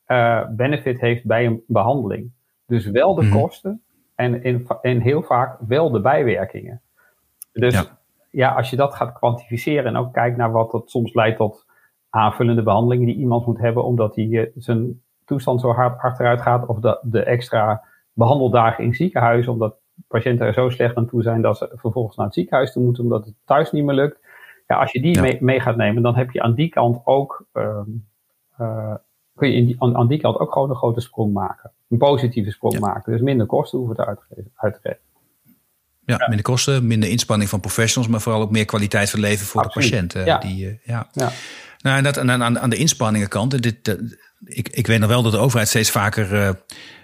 [0.08, 2.32] uh, benefit heeft bij een behandeling.
[2.66, 3.42] Dus wel de mm -hmm.
[3.42, 3.82] kosten
[4.16, 6.82] en, in, en heel vaak wel de bijwerkingen.
[7.52, 8.00] Dus ja.
[8.32, 11.66] ja, als je dat gaat kwantificeren en ook kijkt naar wat dat soms leidt tot
[12.10, 16.66] aanvullende behandelingen die iemand moet hebben omdat hij uh, zijn toestand zo hard achteruit gaat.
[16.66, 19.76] Of de, de extra behandeldagen in ziekenhuizen omdat
[20.08, 23.04] patiënten er zo slecht aan toe zijn dat ze vervolgens naar het ziekenhuis toe moeten
[23.04, 24.20] omdat het thuis niet meer lukt.
[24.68, 25.22] Ja, als je die ja.
[25.22, 27.80] mee, mee, gaat nemen, dan heb je aan die kant ook, uh,
[28.60, 28.96] uh,
[29.36, 31.72] kun je in die, aan, aan, die kant ook gewoon een grote sprong maken.
[31.90, 32.80] Een positieve sprong ja.
[32.80, 33.12] maken.
[33.12, 34.52] Dus minder kosten hoeven te uitgeven.
[34.56, 35.00] uitgeven.
[36.06, 39.46] Ja, ja, minder kosten, minder inspanning van professionals, maar vooral ook meer kwaliteit van leven
[39.46, 39.92] voor Absoluut.
[39.92, 40.28] de patiënt.
[40.28, 40.38] Ja.
[40.38, 41.08] Die, ja.
[41.12, 41.30] ja.
[41.82, 43.64] Nou, en dat, en aan, aan de inspanningenkant.
[43.64, 43.96] Dit, uh,
[44.46, 46.56] ik, ik weet nog wel dat de overheid steeds vaker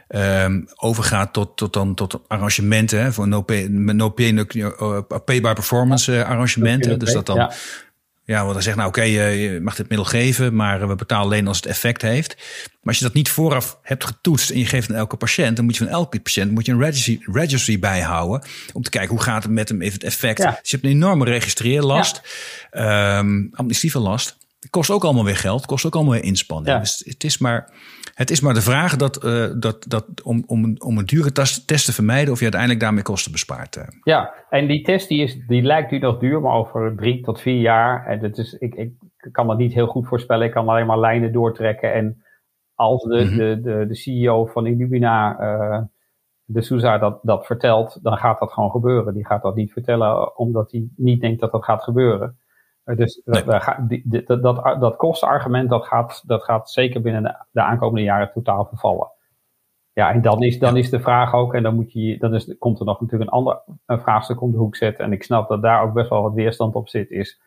[0.10, 3.02] uh, um, overgaat tot, tot, dan, tot arrangementen.
[3.02, 7.00] Hè, voor no pay, no pay, no, uh, pay by performance uh, arrangementen.
[7.00, 7.36] Dus dat dan.
[7.36, 7.52] Ja.
[8.28, 11.26] Ja, we dan zeggen, nou oké, okay, je mag dit middel geven, maar we betalen
[11.26, 12.36] alleen als het effect heeft.
[12.36, 15.66] Maar als je dat niet vooraf hebt getoetst en je geeft aan elke patiënt, dan
[15.66, 18.48] moet je van elke patiënt moet je een registry, registry bijhouden.
[18.74, 20.38] Om te kijken hoe gaat het met hem, heeft het effect.
[20.38, 20.50] Ja.
[20.62, 22.22] Dus je hebt een enorme registreerlast,
[22.72, 23.18] ja.
[23.18, 24.00] um, administratieve
[24.69, 26.67] kost ook allemaal weer geld, kost ook allemaal weer inspanning.
[26.67, 26.80] Ja.
[26.80, 27.69] Dus het is maar,
[28.13, 31.67] het is maar de vraag dat, uh, dat, dat om, om, om een dure test,
[31.67, 33.75] test te vermijden of je uiteindelijk daarmee kosten bespaart.
[33.75, 33.84] Uh.
[34.04, 37.41] Ja, en die test die, is, die lijkt nu nog duur, maar over drie tot
[37.41, 38.06] vier jaar.
[38.06, 38.93] En dat is, ik, ik
[39.32, 40.45] kan dat niet heel goed voorspellen.
[40.45, 41.93] Ik kan alleen maar lijnen doortrekken.
[41.93, 42.23] En
[42.73, 43.38] als de, mm -hmm.
[43.38, 45.82] de, de, de CEO van Illumina, uh,
[46.43, 49.13] de Souza, dat, dat vertelt, dan gaat dat gewoon gebeuren.
[49.13, 52.38] Die gaat dat niet vertellen omdat hij niet denkt dat dat gaat gebeuren.
[52.86, 53.43] Dus nee.
[53.43, 58.32] dat, dat, dat, dat kostenargument dat gaat, dat gaat zeker binnen de, de aankomende jaren
[58.34, 59.12] totaal vervallen.
[59.93, 62.56] Ja, en dan is, dan is de vraag ook, en dan, moet je, dan is,
[62.60, 65.06] komt er nog natuurlijk een ander een vraagstuk om de hoek zetten.
[65.06, 67.12] En ik snap dat daar ook best wel wat weerstand op zit.
[67.12, 67.41] Is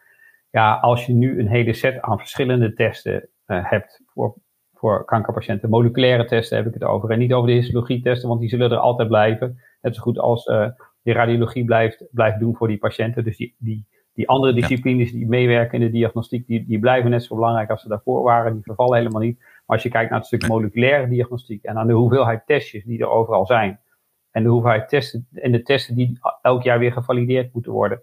[0.50, 4.34] ja, als je nu een hele set aan verschillende testen uh, hebt voor,
[4.74, 7.10] voor kankerpatiënten, moleculaire testen heb ik het over.
[7.10, 9.60] En niet over de histologie testen, want die zullen er altijd blijven.
[9.80, 10.68] Net zo goed als uh,
[11.02, 13.24] die radiologie blijft, blijft doen voor die patiënten.
[13.24, 13.86] Dus die, die
[14.18, 17.82] die andere disciplines die meewerken in de diagnostiek, die, die blijven net zo belangrijk als
[17.82, 18.52] ze daarvoor waren.
[18.52, 19.38] Die vervallen helemaal niet.
[19.38, 23.00] Maar als je kijkt naar het stuk moleculaire diagnostiek en aan de hoeveelheid testjes die
[23.00, 23.80] er overal zijn.
[24.30, 28.02] En de hoeveelheid testen en de testen die elk jaar weer gevalideerd moeten worden.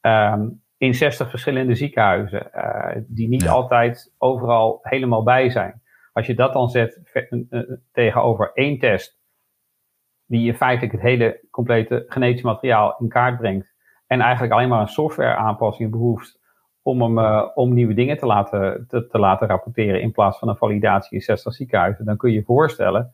[0.00, 2.50] Um, in 60 verschillende ziekenhuizen,
[3.06, 5.82] die niet altijd overal helemaal bij zijn.
[6.12, 7.00] Als je dat dan zet
[7.92, 9.18] tegenover één test,
[10.26, 13.76] die in feitelijk het hele complete genetisch materiaal in kaart brengt,
[14.08, 16.40] en eigenlijk alleen maar een software aanpassing behoeft
[16.82, 20.48] om, hem, uh, om nieuwe dingen te laten, te, te, laten rapporteren in plaats van
[20.48, 23.12] een validatie in 60 ziekenhuizen, dan kun je je voorstellen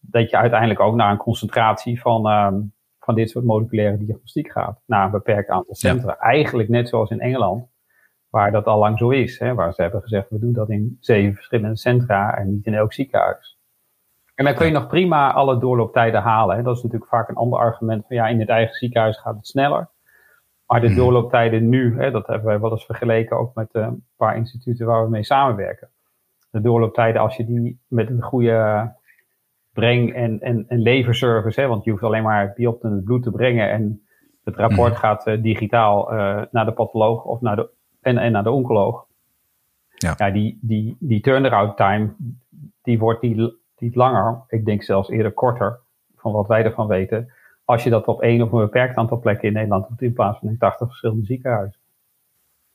[0.00, 2.52] dat je uiteindelijk ook naar een concentratie van, uh,
[2.98, 6.18] van dit soort moleculaire diagnostiek gaat, naar een beperkt aantal centra.
[6.18, 7.66] Eigenlijk net zoals in Engeland,
[8.30, 10.96] waar dat al lang zo is, hè, waar ze hebben gezegd we doen dat in
[11.00, 13.58] zeven verschillende centra en niet in elk ziekenhuis.
[14.34, 16.56] En dan kun je nog prima alle doorlooptijden halen.
[16.56, 16.62] Hè.
[16.62, 19.46] Dat is natuurlijk vaak een ander argument van ja, in het eigen ziekenhuis gaat het
[19.46, 19.88] sneller.
[20.66, 20.96] Maar de mhm.
[20.96, 24.86] doorlooptijden nu, hè, dat hebben wij wel eens vergeleken ook met uh, een paar instituten
[24.86, 25.88] waar we mee samenwerken.
[26.50, 28.92] De doorlooptijden, als je die met een goede
[29.72, 33.04] breng- en, en, en leverservice, hè, want je hoeft alleen maar het biopten en het
[33.04, 34.02] bloed te brengen en
[34.44, 35.00] het rapport mhm.
[35.00, 37.68] gaat uh, digitaal uh, naar de patholoog of naar de,
[38.00, 39.06] en, en naar de oncoloog.
[39.94, 40.14] Ja.
[40.16, 42.14] ja, die, die, die turnaround time,
[42.82, 44.44] die wordt niet, niet langer.
[44.48, 45.80] Ik denk zelfs eerder korter,
[46.16, 47.32] van wat wij ervan weten
[47.64, 50.38] als je dat op één of een beperkt aantal plekken in Nederland doet, in plaats
[50.38, 51.80] van in 80 verschillende ziekenhuizen.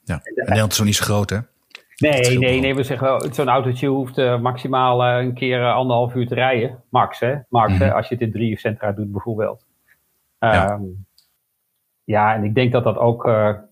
[0.03, 1.37] Ja, en Nederland is zo niet zo groot, hè?
[1.97, 6.15] Nee, nee, nee, we zeggen zo'n autootje hoeft uh, maximaal uh, een keer uh, anderhalf
[6.15, 6.83] uur te rijden.
[6.89, 7.35] Max, hè?
[7.49, 7.85] Max, hè?
[7.85, 7.95] Mhm.
[7.95, 9.65] Als je het in drie centra doet, bijvoorbeeld.
[10.39, 10.73] Ja.
[10.73, 11.07] Um,
[12.03, 13.23] ja, en ik denk dat dat ook,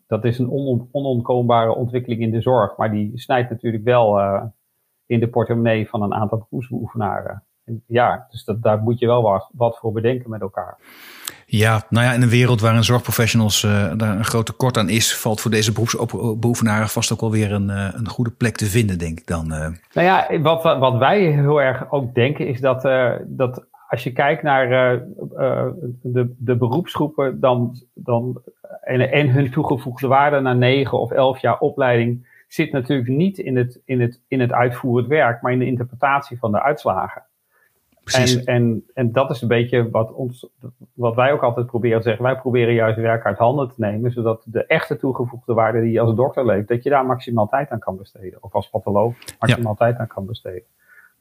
[0.08, 2.78] dat is een on onontkoombare ontwikkeling in de zorg.
[2.78, 4.20] Maar die snijdt natuurlijk wel
[5.06, 7.44] in de portemonnee van een aantal beroepsbeoefenaren
[7.88, 10.78] ja, dus dat, daar moet je wel wat, wat voor bedenken met elkaar.
[11.46, 15.18] Ja, nou ja, in een wereld waarin zorgprofessionals uh, daar een groot tekort aan is,
[15.18, 18.98] valt voor deze beroepsbeoefenaren vast ook wel weer een, uh, een goede plek te vinden,
[19.00, 19.46] denk ik dan.
[19.54, 19.68] Uh.
[19.94, 22.82] Nou ja, wat, wat wij heel erg ook denken is dat,
[23.26, 24.70] dat als je kijkt naar
[26.02, 28.42] de, de beroepsgroepen dan, dan,
[28.82, 33.58] en, en hun toegevoegde waarde na negen of elf jaar opleiding, zit natuurlijk niet in
[33.58, 37.24] het, in het, in het uitvoerend werk, maar in de interpretatie van de uitslagen.
[38.14, 40.50] En, en, en dat is een beetje wat, ons,
[40.94, 42.24] wat wij ook altijd proberen te zeggen.
[42.24, 46.00] Wij proberen juist werk uit handen te nemen, zodat de echte toegevoegde waarde die je
[46.00, 48.44] als dokter leeft, dat je daar maximaal tijd aan kan besteden.
[48.44, 50.64] Of als patholoog maximaal tijd aan kan besteden.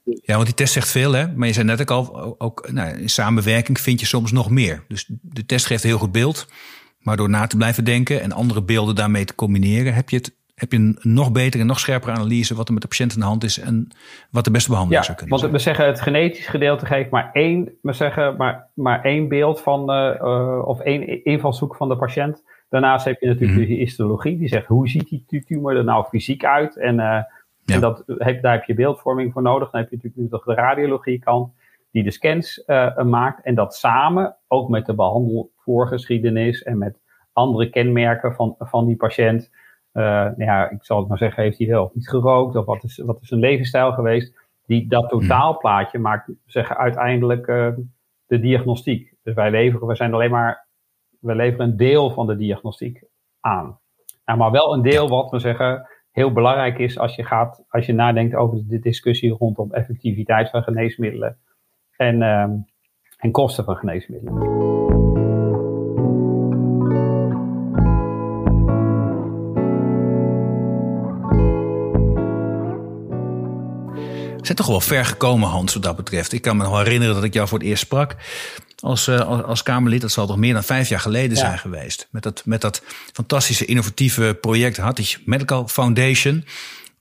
[0.03, 1.27] Ja, want die test zegt veel, hè?
[1.35, 4.85] Maar je zei net ook al, ook, nou, in samenwerking vind je soms nog meer.
[4.89, 6.47] Dus de test geeft een heel goed beeld.
[7.01, 10.36] Maar door na te blijven denken en andere beelden daarmee te combineren, heb je het
[10.57, 13.21] heb je een nog betere en nog scherpere analyse wat er met de patiënt in
[13.21, 13.89] de hand is en
[14.31, 15.57] wat de beste behandeling zou kunnen want zijn.
[15.57, 19.91] we zeggen het genetisch gedeelte geeft maar één, we zeggen maar, maar één beeld van,
[19.91, 22.45] uh, of één invalshoek van de patiënt.
[22.69, 26.05] Daarnaast heb je natuurlijk mm de histologie, die zegt hoe ziet die tumor er nou
[26.05, 27.23] fysiek uit en, uh,
[27.65, 29.71] en dat, heb, daar heb je beeldvorming voor nodig.
[29.71, 31.53] Dan heb je natuurlijk nog de radiologie kant
[31.91, 37.01] die de scans uh, maakt en dat samen ook met de behandelvoorgeschiedenis en met
[37.33, 39.51] andere kenmerken van, van die patiënt
[40.03, 42.57] nou ja, ik zal het maar zeggen, heeft hij wel niet gerookt?
[42.57, 44.45] Of wat is, wat is zijn levensstijl geweest?
[44.67, 45.21] Die, dat hmm.
[45.21, 47.69] totaalplaatje maakt zeggen, uiteindelijk uh,
[48.27, 49.15] de diagnostiek.
[49.23, 50.67] Dus wij leveren, we zijn alleen maar,
[51.21, 53.05] we leveren een deel van de diagnostiek
[53.41, 53.79] aan.
[54.25, 57.87] Nou, maar wel een deel wat we zeggen heel belangrijk is als je gaat, als
[57.87, 61.39] je nadenkt over de discussie rondom effectiviteit van geneesmiddelen
[61.97, 62.49] en, uh,
[63.17, 64.76] en kosten van geneesmiddelen.
[74.47, 76.33] Zijn toch wel ver gekomen, Hans, wat dat betreft.
[76.33, 78.17] Ik kan me nog herinneren dat ik jou voor het eerst sprak
[78.81, 80.01] als, uh, als Kamerlid.
[80.01, 82.09] Dat zal toch meer dan vijf jaar geleden zijn geweest.
[82.11, 82.83] Met dat, met dat
[83.13, 86.45] fantastische innovatieve project Hattig Medical Foundation.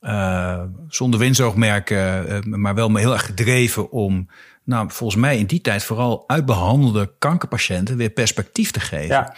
[0.01, 4.29] Uh, zonder winstoogmerk, uh, maar wel heel erg gedreven om,
[4.63, 9.07] nou, volgens mij in die tijd vooral uitbehandelde kankerpatiënten weer perspectief te geven.
[9.07, 9.35] Ja.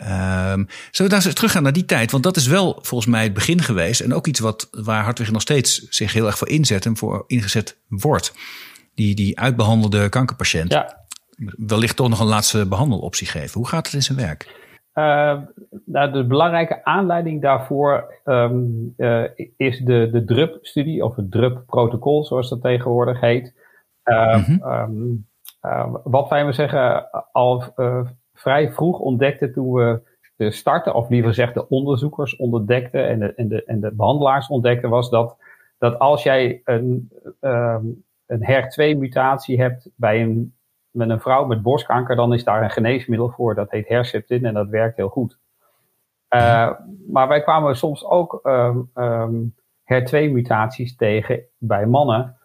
[0.00, 2.10] Um, zullen we daar eens teruggaan naar die tijd?
[2.10, 4.00] Want dat is wel volgens mij het begin geweest.
[4.00, 7.24] En ook iets wat, waar Hartwig nog steeds zich heel erg voor inzet en voor
[7.26, 8.34] ingezet wordt.
[8.94, 10.72] Die, die uitbehandelde kankerpatiënt.
[10.72, 11.04] Ja.
[11.56, 13.60] Wellicht toch nog een laatste behandeloptie geven.
[13.60, 14.64] Hoe gaat het in zijn werk?
[14.94, 15.38] Uh,
[15.84, 19.24] nou, de belangrijke aanleiding daarvoor um, uh,
[19.56, 23.54] is de, de DRUP-studie, of het DRUP-protocol, zoals dat tegenwoordig heet.
[24.04, 25.26] Uh, mm -hmm.
[25.60, 27.74] um, wat wij maar zeggen, al
[28.36, 30.00] vrij vroeg ontdekte toen we
[30.36, 34.48] de starten, of liever gezegd de onderzoekers ontdekten en de, en de, en de behandelaars
[34.48, 35.36] ontdekten, was dat,
[35.78, 40.54] dat als jij een, um, een HER2-mutatie hebt bij een,
[40.90, 43.54] met een vrouw met borstkanker, dan is daar een geneesmiddel voor.
[43.54, 45.38] Dat heet Herceptin en dat werkt heel goed.
[46.30, 46.70] Uh,
[47.08, 49.54] maar wij kwamen soms ook um, um,
[49.94, 52.36] HER2-mutaties tegen bij mannen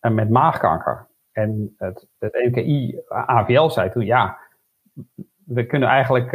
[0.00, 1.06] uh, met maagkanker.
[1.32, 4.38] En het, het NKI AVL zei toen, ja,
[5.46, 6.30] we kunnen eigenlijk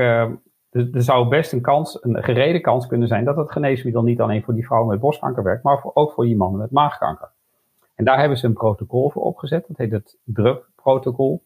[0.69, 4.21] Dus er zou best een kans, een gereden kans kunnen zijn dat het geneesmiddel niet
[4.21, 7.31] alleen voor die vrouw met borstkanker werkt, maar ook voor die man met maagkanker.
[7.95, 9.67] En daar hebben ze een protocol voor opgezet.
[9.67, 11.43] Dat heet het DRUP-protocol.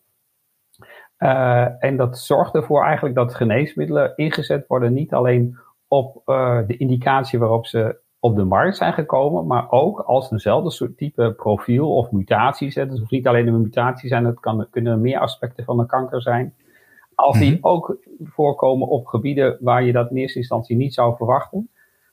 [1.20, 6.78] Uh, en dat zorgt ervoor eigenlijk dat geneesmiddelen ingezet worden niet alleen op uh, de
[6.78, 11.96] indicatie waarop ze op de markt zijn gekomen, maar ook als eenzelfde soort type profiel
[11.96, 12.92] of mutatie zetten.
[12.92, 16.22] Dus hoeft niet alleen een mutatie zijn, het kan, kunnen meer aspecten van de kanker
[16.22, 16.56] zijn.
[17.16, 17.68] Als die mhm.
[17.68, 21.70] ook voorkomen op gebieden waar je dat in eerste instantie niet zou verwachten,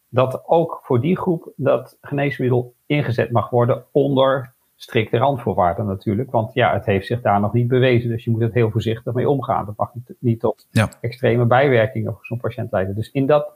[0.09, 6.31] dat ook voor die groep dat geneesmiddel ingezet mag worden onder strikte randvoorwaarden natuurlijk.
[6.31, 8.11] Want ja, het heeft zich daar nog niet bewezen.
[8.11, 9.67] Dus je moet het heel voorzichtig mee omgaan.
[9.67, 10.67] Dat mag niet, niet tot
[11.01, 12.95] extreme bijwerkingen voor zo'n patiënt leiden.
[12.95, 13.53] Dus in dat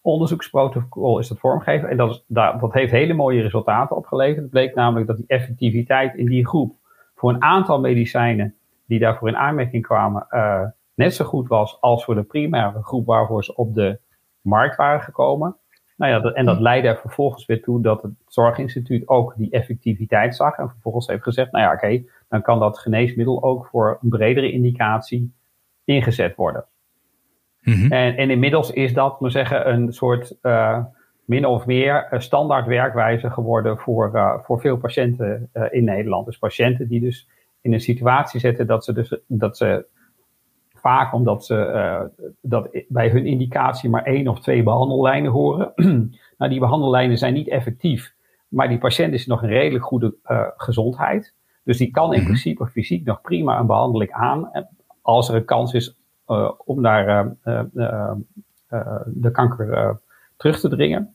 [0.00, 1.88] onderzoeksprotocol is dat vormgegeven.
[1.88, 4.42] En dat, is, dat, dat heeft hele mooie resultaten opgeleverd.
[4.42, 6.74] Het bleek namelijk dat die effectiviteit in die groep
[7.14, 8.54] voor een aantal medicijnen
[8.86, 10.62] die daarvoor in aanmerking kwamen, uh,
[10.96, 13.98] net zo goed was als voor de primaire groep waarvoor ze op de
[14.40, 15.56] markt waren gekomen.
[15.96, 19.50] Nou ja, dat, en dat leidde er vervolgens weer toe dat het Zorginstituut ook die
[19.50, 20.56] effectiviteit zag.
[20.56, 24.52] En vervolgens heeft gezegd, nou ja, oké, dan kan dat geneesmiddel ook voor een bredere
[24.52, 25.34] indicatie
[25.84, 26.64] ingezet worden.
[27.60, 27.92] Mhm.
[27.92, 30.84] en, en, inmiddels is dat, moet zeggen, een soort uh,
[31.24, 36.26] min of meer standaard werkwijze geworden voor, uh, voor veel patiënten in Nederland.
[36.26, 37.28] Dus patiënten die dus
[37.60, 39.86] in een situatie zitten dat ze, dus, dat ze
[40.86, 45.72] vaak omdat ze dat bij hun indicatie maar één of twee behandellijnen horen.
[46.38, 48.14] nou, die behandellijnen zijn niet effectief,
[48.48, 50.14] maar die patiënt is nog een redelijk goede
[50.56, 51.34] gezondheid.
[51.64, 52.26] Dus die kan in mhm.
[52.26, 54.50] principe fysiek nog prima een behandeling aan.
[55.02, 55.96] Als er een kans is
[56.28, 58.12] uh, om naar uh,
[59.06, 60.00] de kanker
[60.36, 61.14] terug te dringen,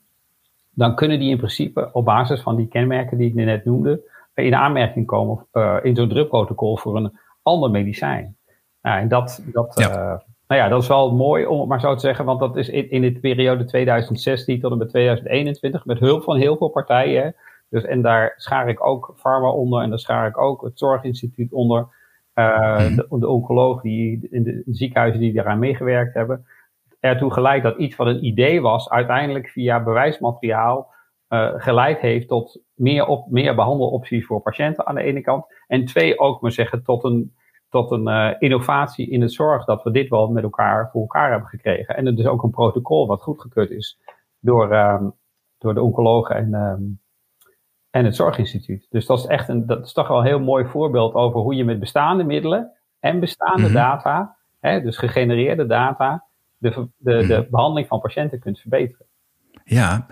[0.73, 4.01] dan kunnen die in principe op basis van die kenmerken die ik net noemde,
[4.33, 5.45] in aanmerking komen
[5.83, 8.35] in zo'n drugprotocol voor een ander medicijn.
[8.81, 9.75] Nou, en dat, dat,
[10.47, 12.69] nou ja, dat is wel mooi om het maar zo te zeggen, want dat is
[12.69, 17.35] in, in de periode 2016 tot en met 2021 met hulp van heel veel partijen.
[17.69, 21.53] Dus, en daar schaar ik ook Pharma onder en daar schaar ik ook het Zorginstituut
[21.53, 21.87] onder.
[22.35, 26.45] Uh, de, de oncologen die in de, ziekenhuizen die daaraan meegewerkt hebben,
[26.99, 30.93] ertoe geleid dat iets wat een idee was, uiteindelijk via bewijsmateriaal
[31.29, 35.45] uh, geleid heeft tot meer, op, meer behandelopties voor patiënten aan de ene kant.
[35.67, 37.35] En twee, ook maar zeggen, tot een,
[37.71, 41.31] tot een uh, innovatie in het zorg dat we dit wel met elkaar voor elkaar
[41.31, 41.95] hebben gekregen.
[41.95, 43.99] En het is ook een protocol wat goedgekeurd is
[44.39, 45.03] door, uh,
[45.57, 46.99] door de oncologen en, um,
[47.89, 48.87] en het Zorginstituut.
[48.89, 51.55] Dus dat is echt een, dat is toch wel een heel mooi voorbeeld over hoe
[51.55, 53.73] je met bestaande middelen en bestaande mhm.
[53.73, 56.25] data, hè, dus gegenereerde data,
[56.57, 57.49] de, de, de mhm.
[57.49, 59.05] behandeling van patiënten kunt verbeteren.
[59.63, 60.07] Ja,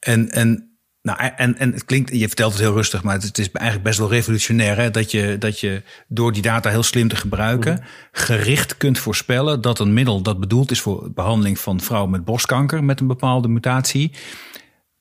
[0.00, 0.71] en, en
[1.02, 3.98] nou, en, en het klinkt, je vertelt het heel rustig, maar het is eigenlijk best
[3.98, 4.76] wel revolutionair.
[4.76, 4.90] Hè?
[4.90, 7.84] Dat, je, dat je door die data heel slim te gebruiken, mhm.
[8.12, 12.84] gericht kunt voorspellen dat een middel dat bedoeld is voor behandeling van vrouwen met borstkanker
[12.84, 14.12] met een bepaalde mutatie,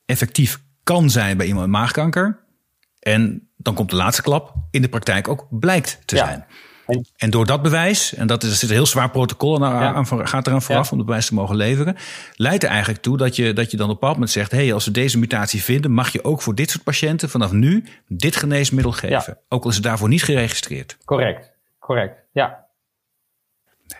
[0.05, 2.39] effectief kan zijn bij iemand met maagkanker.
[2.99, 6.45] En dan komt de laatste klap, in de praktijk ook blijkt te zijn.
[6.91, 10.05] En, en, door dat bewijs, en dat is, er zit een heel zwaar protocol aan,
[10.05, 10.25] ja.
[10.25, 11.95] gaat eraan vooraf om het bewijs te mogen leveren,
[12.35, 14.57] leidt er eigenlijk toe dat je, dat je dan op een bepaald moment zegt: hé,
[14.57, 17.85] hey, als we deze mutatie vinden, mag je ook voor dit soort patiënten vanaf nu
[18.07, 19.37] dit geneesmiddel geven.
[19.49, 20.97] Ook al is het daarvoor niet geregistreerd.
[21.05, 22.65] Correct, correct, ja.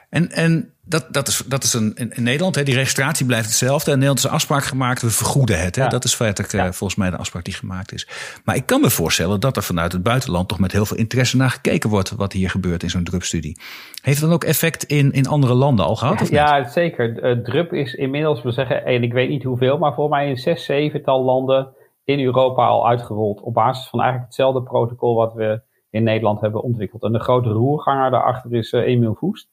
[0.10, 3.86] En, en dat, dat is, dat is een, in, Nederland, hè, die registratie blijft hetzelfde.
[3.86, 5.75] En Nederland is een afspraak gemaakt, we vergoeden het.
[5.75, 5.88] Hè.
[5.88, 8.08] Dat is feitelijk uh, volgens mij de afspraak die gemaakt is.
[8.45, 11.38] Maar ik kan me voorstellen dat er vanuit het buitenland toch met heel veel interesse
[11.38, 13.60] naar gekeken wordt wat hier gebeurt in zo'n drupstudie.
[14.01, 16.21] Heeft het dan ook effect in, in andere landen al gehad?
[16.21, 17.23] Of ja, zeker.
[17.23, 20.38] Uh, drup is inmiddels, we zeggen, en ik weet niet hoeveel, maar voor mij in
[20.38, 21.73] zes, zevental landen
[22.04, 23.41] in Europa al uitgerold.
[23.41, 27.04] Op basis van eigenlijk hetzelfde protocol wat we in Nederland hebben ontwikkeld.
[27.04, 29.49] En de grote roerganger daarachter is uh, Emil Voest.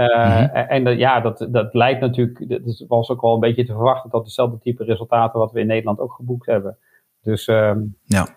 [0.00, 3.72] Uh, En dat, ja, dat, dat lijkt natuurlijk, dat was ook wel een beetje te
[3.72, 6.78] verwachten dat dezelfde type resultaten wat we in Nederland ook geboekt hebben.
[7.22, 8.28] Dus um, ja.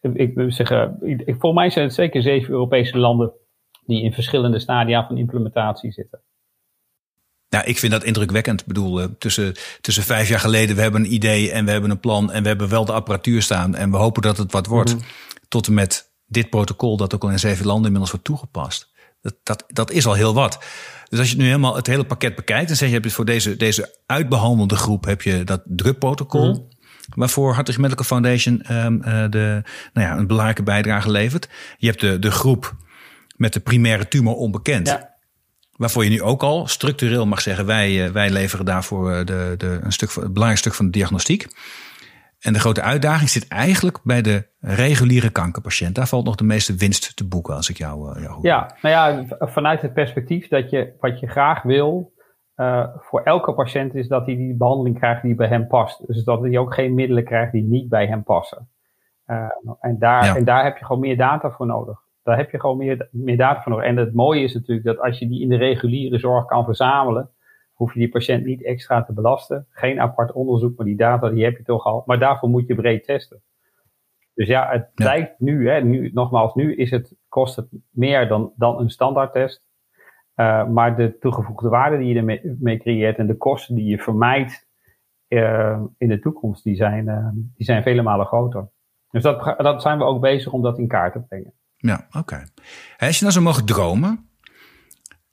[0.00, 3.32] ik wil zeggen, ik, voor mij zijn het zeker zeven Europese landen
[3.86, 6.20] die in verschillende stadia van implementatie zitten.
[7.48, 8.60] Nou, ik vind dat indrukwekkend.
[8.60, 11.90] Ik bedoel, uh, tussen, tussen vijf jaar geleden, we hebben een idee en we hebben
[11.90, 14.66] een plan en we hebben wel de apparatuur staan en we hopen dat het wat
[14.66, 14.94] wordt.
[14.94, 15.04] Mhm.
[15.48, 18.90] Tot en met dit protocol dat ook al in zeven landen inmiddels wordt toegepast.
[19.22, 20.64] Dat, dat, dat is al heel wat.
[21.08, 23.24] Dus als je nu helemaal het hele pakket bekijkt, dan zeg je, heb je voor
[23.24, 26.54] deze, deze uitbehandelde groep heb je dat drukprotocol.
[26.54, 26.78] Mm
[27.14, 29.00] Waarvoor Hartog Medical Foundation um,
[29.30, 29.62] de,
[29.92, 31.48] nou ja, een belangrijke bijdrage levert.
[31.78, 32.76] Je hebt de, de groep
[33.36, 34.86] met de primaire tumor onbekend.
[34.86, 35.14] Ja.
[35.76, 39.54] Waarvoor je nu ook al structureel mag zeggen, wij, eh, wij leveren daarvoor eh, de,
[39.56, 41.46] de, een, stuk, een belangrijk stuk van de diagnostiek.
[42.40, 45.94] En de grote uitdaging zit eigenlijk bij de reguliere kankerpatiënt.
[45.94, 48.46] Daar valt nog de meeste winst te boeken, als ik jou, uh, jou hoor.
[48.46, 52.12] Ja, nou ja, vanuit het perspectief dat je wat je graag wil,
[52.96, 56.06] voor elke patiënt is dat hij die behandeling krijgt die bij hem past.
[56.06, 58.68] Dus dat hij ook geen middelen krijgt die niet bij hem passen.
[59.80, 61.98] en, daar, en daar heb je gewoon meer data voor nodig.
[62.22, 63.86] Daar heb je gewoon meer, meer data voor nodig.
[63.86, 67.30] En het mooie is natuurlijk dat als je die in de reguliere zorg kan verzamelen,
[67.80, 69.66] hoef je die patiënt niet extra te belasten.
[69.70, 72.02] Geen apart onderzoek, maar die data die heb je toch al.
[72.06, 73.42] Maar daarvoor moet je breed testen.
[74.34, 78.52] Dus ja, het lijkt nu, hè, nu, nogmaals, nu is het, kost het meer dan,
[78.56, 79.64] dan een standaardtest.
[80.36, 83.98] Uh, maar de toegevoegde waarde die je ermee mee creëert en de kosten die je
[83.98, 84.68] vermijdt
[85.28, 88.70] uh, in de toekomst, die zijn, uh, die zijn vele malen groter.
[89.10, 91.52] Dus dat, dat zijn we ook bezig om dat in kaart te brengen.
[91.76, 92.18] Ja, oké.
[92.18, 92.46] Okay.
[92.98, 94.28] Als je nou zo mogen dromen,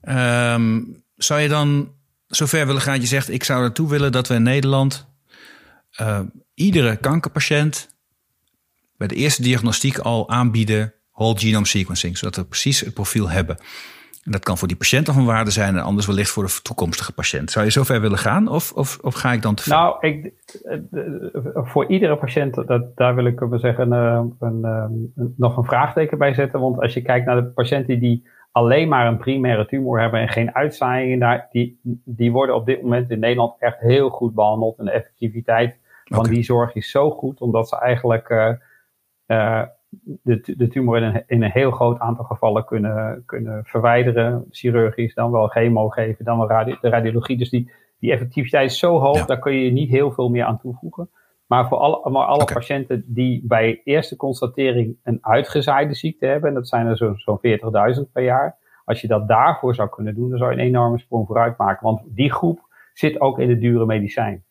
[0.01, 1.95] um, zou je dan
[2.27, 3.01] zover willen gaan?
[3.01, 5.07] Je zegt, ik zou ertoe willen dat we in Nederland
[6.53, 7.95] iedere kankerpatiënt
[8.97, 13.57] bij de eerste diagnostiek al aanbieden whole genome sequencing, zodat we precies het profiel hebben.
[14.23, 17.13] En dat kan voor die patiënt van waarde zijn en anders wellicht voor de toekomstige
[17.13, 17.51] patiënt.
[17.51, 19.71] Zou je zover willen gaan of, of, of ga ik dan te ver?
[19.71, 20.33] Nou, ik,
[21.53, 26.59] voor iedere patiënt, dat, daar wil ik zeggen, een, een, nog een vraagteken bij zetten.
[26.59, 30.29] Want als je kijkt naar de patiënten die alleen maar een primaire tumor hebben en
[30.29, 34.77] geen uitzaaiingen, daar, die, die worden op dit moment in Nederland echt heel goed behandeld.
[34.77, 38.51] En de effectiviteit van die zorg is zo goed, omdat ze eigenlijk uh,
[39.27, 39.63] uh,
[40.23, 45.13] de, de tumor in een, in een heel groot aantal gevallen kunnen, kunnen verwijderen, chirurgisch,
[45.13, 47.37] dan wel chemo geven, dan wel de radiologie.
[47.37, 50.59] Dus die, die effectiviteit is zo hoog, daar kun je niet heel veel meer aan
[50.59, 51.09] toevoegen.
[51.47, 56.55] Maar voor alle, maar alle patiënten die bij eerste constatering een uitgezaaide ziekte hebben, en
[56.55, 57.39] dat zijn er zo'n zo
[57.95, 60.99] 40.000 per jaar, als je dat daarvoor zou kunnen doen, dan zou je een enorme
[60.99, 61.85] sprong vooruit maken.
[61.85, 62.59] Want die groep
[62.93, 64.43] zit ook in de dure medicijn.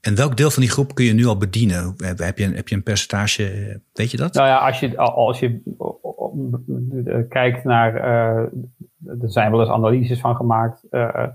[0.00, 1.94] En welk deel van die groep kun je nu al bedienen?
[2.16, 4.34] Heb je, een, heb je een percentage, weet je dat?
[4.34, 5.60] Nou ja, als je, als je
[7.28, 11.26] kijkt naar, uh, er zijn wel eens analyses van gemaakt, uh,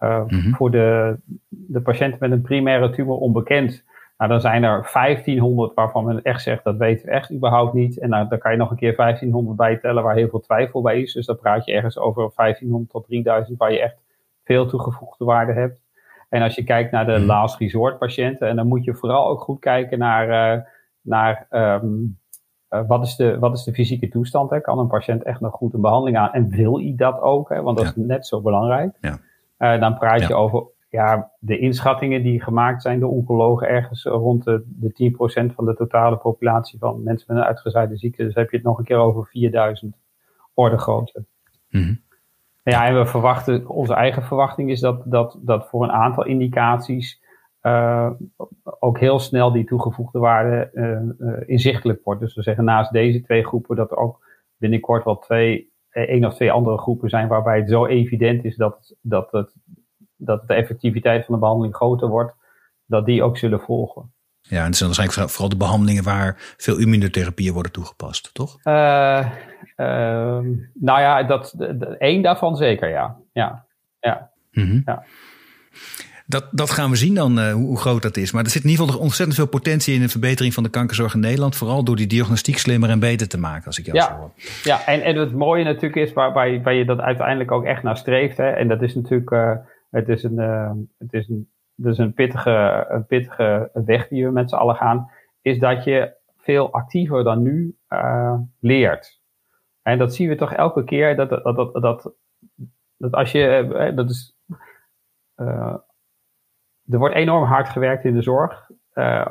[0.00, 0.54] uh, mm-hmm.
[0.54, 1.16] voor de,
[1.48, 3.84] de patiënten met een primaire tumor onbekend.
[4.16, 7.98] Nou, dan zijn er 1500 waarvan men echt zegt, dat weten we echt überhaupt niet.
[7.98, 11.00] En nou, dan kan je nog een keer 1500 bijtellen waar heel veel twijfel bij
[11.00, 11.12] is.
[11.12, 13.96] Dus dan praat je ergens over 1500 tot 3000 waar je echt
[14.44, 15.80] veel toegevoegde waarde hebt.
[16.28, 17.26] En als je kijkt naar de mhm.
[17.26, 20.62] last resort patiënten, en dan moet je vooral ook goed kijken naar, uh,
[21.00, 22.18] naar um,
[22.70, 24.50] uh, wat, is de, wat is de fysieke toestand.
[24.50, 24.60] Hè?
[24.60, 26.32] Kan een patiënt echt nog goed een behandeling aan?
[26.32, 27.48] En wil hij dat ook?
[27.48, 27.62] Hè?
[27.62, 28.96] Want dat is net zo belangrijk.
[29.00, 29.18] Ja.
[29.58, 30.28] Uh, dan praat ja.
[30.28, 30.66] je over
[30.96, 35.12] ja, de inschattingen die gemaakt zijn door oncologen ergens rond de, de
[35.50, 38.24] 10% van de totale populatie van mensen met een uitgezaaide ziekte.
[38.24, 39.96] Dus heb je het nog een keer over 4000
[40.54, 41.24] orde grootte.
[41.68, 42.04] Mm
[42.70, 47.22] ja, en we verwachten, onze eigen verwachting is dat, dat, dat voor een aantal indicaties
[47.62, 48.10] uh,
[48.78, 52.20] ook heel snel die toegevoegde waarde uh, uh, inzichtelijk wordt.
[52.20, 54.26] Dus we zeggen naast deze twee groepen dat er ook
[54.56, 58.94] binnenkort wel twee, één of twee andere groepen zijn waarbij het zo evident is dat,
[59.00, 59.54] dat, het,
[60.16, 62.34] dat de effectiviteit van de behandeling groter wordt,
[62.86, 64.14] dat die ook zullen volgen.
[64.40, 68.58] Ja, en het zijn waarschijnlijk vooral de behandelingen waar veel immunotherapieën worden toegepast, toch?
[68.64, 69.26] Uh,
[70.74, 71.54] nou ja, dat,
[71.98, 73.16] één daarvan zeker, ja.
[73.32, 73.64] Ja,
[74.00, 74.30] ja.
[74.52, 75.04] Mm ja.
[76.28, 78.32] Dat, dat gaan we zien dan, uh, hoe, groot dat is.
[78.32, 81.14] Maar er zit in ieder geval ontzettend veel potentie in de verbetering van de kankerzorg
[81.14, 81.56] in Nederland.
[81.56, 84.04] Vooral door die diagnostiek slimmer en beter te maken, als ik jou ja.
[84.04, 84.30] zo hoor.
[84.62, 87.64] Ja, en, en het mooie natuurlijk is waar, waar, je, waar je dat uiteindelijk ook
[87.64, 88.36] echt naar streeft.
[88.36, 89.50] Hè, en dat is natuurlijk, uh,
[89.90, 94.30] het is een, uh, het is een dus een pittige, een pittige weg die we
[94.30, 95.10] met z'n allen gaan,
[95.40, 99.20] is dat je veel actiever dan nu uh, leert.
[99.82, 102.14] En dat zien we toch elke keer, dat, dat, dat, dat,
[102.96, 104.36] dat als je, uh, dat is,
[105.36, 105.76] uh,
[106.90, 108.70] er wordt enorm hard gewerkt in de zorg.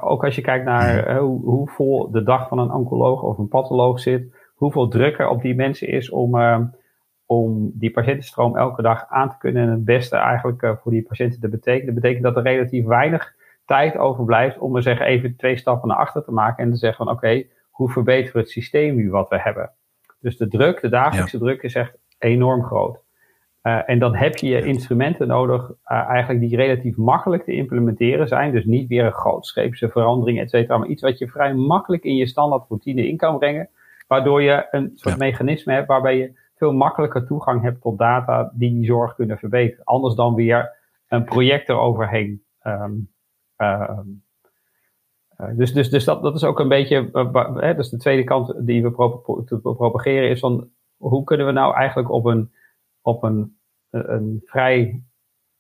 [0.02, 3.48] ook als je kijkt naar hoe, hoe, vol de dag van een oncoloog of een
[3.48, 6.36] patholoog zit, hoeveel druk er op die mensen is om
[7.26, 11.04] om die patiëntenstroom elke dag aan te kunnen en het beste eigenlijk uh, voor die
[11.08, 11.94] patiënten te betekenen.
[11.94, 13.34] Dat betekent dat er relatief weinig
[13.66, 17.06] tijd overblijft om er zeggen even twee stappen naar achter te maken en te zeggen
[17.06, 19.72] van oké, okay, hoe verbeteren we het systeem nu wat we hebben?
[20.20, 23.04] Dus de druk, de dagelijkse druk is echt enorm groot.
[23.64, 25.76] Uh, en dan heb je je instrumenten nodig uh,
[26.10, 28.52] eigenlijk die relatief makkelijk te implementeren zijn.
[28.52, 32.16] Dus niet weer een grootscheepse verandering, et cetera, maar iets wat je vrij makkelijk in
[32.16, 33.70] je standaard routine in kan brengen.
[34.08, 35.26] Waardoor je een soort ja.
[35.26, 39.86] mechanisme hebt waarbij je veel makkelijker toegang hebt tot data die die zorg kunnen verbeteren.
[39.86, 40.76] Anders dan weer
[41.08, 42.44] een project eroverheen.
[42.64, 43.14] Um,
[43.58, 44.00] uh,
[45.56, 48.68] dus dus, dus dat, dat is ook een beetje, uh, hè, dus de tweede kant
[48.68, 49.22] die we pro
[49.60, 52.52] propageren is van hoe kunnen we nou eigenlijk op een,
[53.02, 53.58] op een,
[53.90, 55.04] een vrij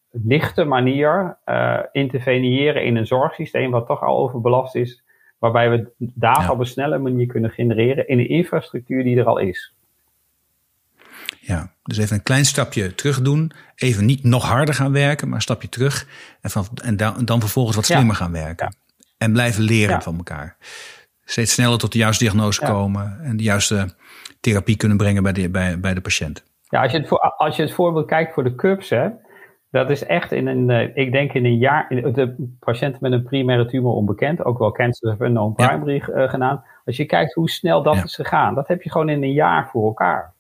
[0.09, 5.03] lichte manier uh, interveneren in een zorgsysteem wat toch al overbelast is,
[5.37, 9.37] waarbij we data op een snelle manier kunnen genereren in een infrastructuur die er al
[9.37, 9.74] is.
[11.47, 13.51] Ja, dus even een klein stapje terug doen.
[13.75, 16.07] Even niet nog harder gaan werken, maar een stapje terug.
[16.41, 18.75] En, van, en dan, dan vervolgens wat slimmer gaan werken.
[19.17, 20.57] En blijven leren van elkaar.
[21.23, 23.19] Steeds sneller tot de juiste diagnose komen.
[23.21, 23.89] En de juiste
[24.39, 26.43] therapie kunnen brengen bij de, bij, bij de patiënt.
[26.69, 29.09] Ja, als je, het voor, als je het voorbeeld kijkt voor de CUPS, hè,
[29.71, 33.23] dat is echt in een, uh, ik denk in een jaar, de patiënten met een
[33.23, 36.23] primaire tumor onbekend, ook wel cancer of unknown primary ja.
[36.23, 36.63] uh, gedaan.
[36.85, 39.69] Als je kijkt hoe snel dat is gegaan, dat heb je gewoon in een jaar
[39.71, 40.34] voor elkaar.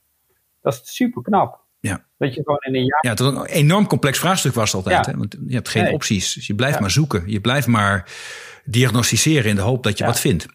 [0.65, 1.63] Dat is super knap.
[1.79, 2.05] Ja.
[2.17, 2.99] Dat je gewoon in een jaar.
[3.01, 5.05] Ja, het was een enorm complex vraagstuk was het altijd.
[5.05, 5.11] Ja.
[5.11, 5.17] Hè?
[5.17, 5.93] Want je hebt geen nee.
[5.93, 6.33] opties.
[6.33, 7.23] Dus je blijft maar zoeken.
[7.25, 8.11] Je blijft maar
[8.65, 10.47] diagnosticeren in de hoop dat je wat vindt.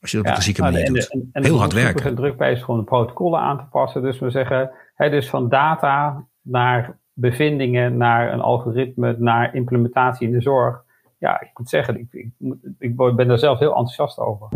[0.00, 1.10] Als je dat op een zieke manier doet.
[1.10, 2.04] En, en, Heel hard werken.
[2.04, 4.02] En druk bij is gewoon de protocollen aan te passen.
[4.02, 10.32] Dus we zeggen, hè, dus van data naar bevindingen, naar een algoritme, naar implementatie in
[10.32, 10.84] de zorg.
[11.18, 12.30] Ja, ik moet zeggen, ik, ik,
[12.78, 14.48] ik ben daar zelf heel enthousiast over.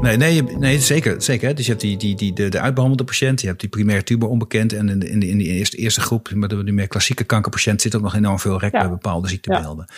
[0.00, 1.22] Nee, nee, nee zeker.
[1.22, 1.54] zeker.
[1.54, 4.28] Dus je hebt die, die, die, de, de uitbehandelde patiënt, je hebt die primaire tuber
[4.28, 4.72] onbekend.
[4.72, 7.24] En in de, in de, in de eerste, eerste groep, met de, de meer klassieke
[7.24, 8.80] kankerpatiënt, zit ook nog enorm veel rek ja.
[8.80, 9.84] bij bepaalde ziektebeelden.
[9.88, 9.94] Ja.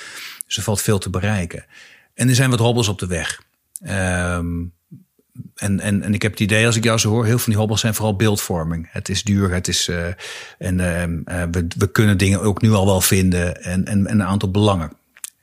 [0.47, 1.65] Dus er valt veel te bereiken.
[2.15, 3.43] En er zijn wat hobbels op de weg.
[3.83, 4.73] Um,
[5.55, 7.53] en, en, en ik heb het idee, als ik jou zo hoor, heel veel van
[7.53, 8.89] die hobbels zijn vooral beeldvorming.
[8.91, 9.89] Het is duur, het is.
[9.89, 10.07] Uh,
[10.59, 13.63] en uh, we, we kunnen dingen ook nu al wel vinden.
[13.63, 14.93] En, en, en een aantal belangen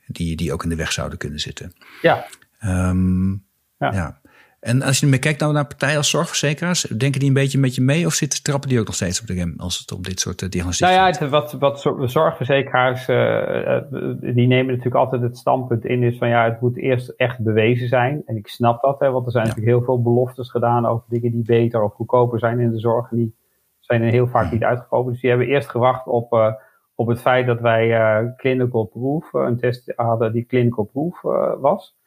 [0.06, 1.72] die, die ook in de weg zouden kunnen zitten.
[2.02, 2.26] Ja.
[2.64, 3.44] Um,
[3.78, 3.92] ja.
[3.92, 4.19] ja.
[4.60, 7.74] En als je ermee kijkt nou naar partijen als zorgverzekeraars, denken die een beetje met
[7.74, 10.02] je mee of zitten trappen die ook nog steeds op de rem als het om
[10.02, 13.78] dit soort uh, diagnostiek Nou ja, het, wat, wat zorgverzekeraars, uh,
[14.20, 17.88] die nemen natuurlijk altijd het standpunt in, is van ja, het moet eerst echt bewezen
[17.88, 18.22] zijn.
[18.26, 19.50] En ik snap dat, hè, want er zijn ja.
[19.50, 23.10] natuurlijk heel veel beloftes gedaan over dingen die beter of goedkoper zijn in de zorg.
[23.10, 23.34] En die
[23.78, 25.12] zijn er heel vaak niet uitgekomen.
[25.12, 26.52] Dus die hebben eerst gewacht op, uh,
[26.94, 31.20] op het feit dat wij clinical proof, een test hadden die clinical proof
[31.60, 31.98] was.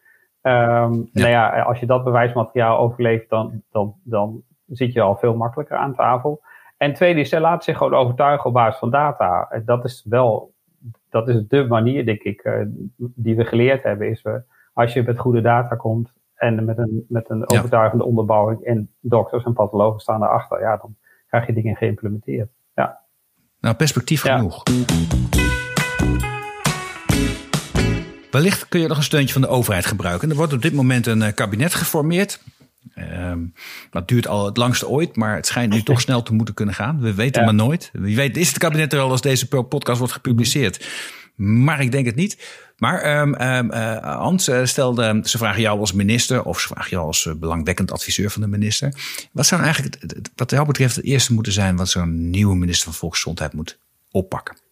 [0.45, 1.21] Um, ja.
[1.21, 5.77] Nou ja, als je dat bewijsmateriaal overleeft, dan, dan, dan zit je al veel makkelijker
[5.77, 6.41] aan tafel.
[6.77, 9.61] En tweede is, zij laat zich gewoon overtuigen op basis van data.
[9.65, 10.53] Dat is wel,
[11.09, 12.65] dat is de manier, denk ik, uh,
[12.97, 14.09] die we geleerd hebben.
[14.09, 17.57] Is we, als je met goede data komt en met een, met een ja.
[17.57, 20.95] overtuigende onderbouwing en dokters en pathologen staan daarachter, ja, dan
[21.27, 22.49] krijg je dingen geïmplementeerd.
[22.75, 22.99] Ja.
[23.59, 24.63] Nou, perspectief genoeg.
[28.33, 30.29] Wellicht kun je nog een steuntje van de overheid gebruiken.
[30.29, 32.39] Er wordt op dit moment een uh, kabinet geformeerd.
[32.95, 33.53] Um,
[33.89, 36.75] dat duurt al het langste ooit, maar het schijnt nu toch snel te moeten kunnen
[36.75, 36.99] gaan.
[36.99, 37.45] We weten ja.
[37.45, 37.89] maar nooit.
[37.93, 40.87] Wie weet is het kabinet er al als deze podcast wordt gepubliceerd.
[41.35, 42.61] Maar ik denk het niet.
[42.77, 46.89] Maar um, um, uh, Hans uh, stelde, ze vragen jou als minister of ze vragen
[46.89, 48.93] jou als uh, belangwekkend adviseur van de minister.
[49.31, 49.97] Wat zou eigenlijk,
[50.35, 53.79] wat jou betreft, het eerste moeten zijn wat zo'n nieuwe minister van Volksgezondheid moet
[54.11, 54.62] oppakken?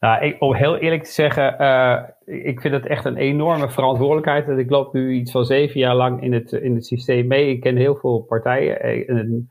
[0.00, 4.58] Nou, om heel eerlijk te zeggen, uh, ik vind het echt een enorme verantwoordelijkheid.
[4.58, 7.50] Ik loop nu iets van zeven jaar lang in het, in het systeem mee.
[7.50, 9.08] Ik ken heel veel partijen.
[9.08, 9.50] En,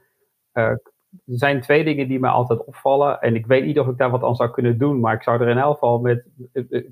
[0.54, 0.82] uh, er
[1.26, 3.20] zijn twee dingen die mij altijd opvallen.
[3.20, 5.00] En ik weet niet of ik daar wat aan zou kunnen doen.
[5.00, 6.26] Maar ik zou er in elk geval met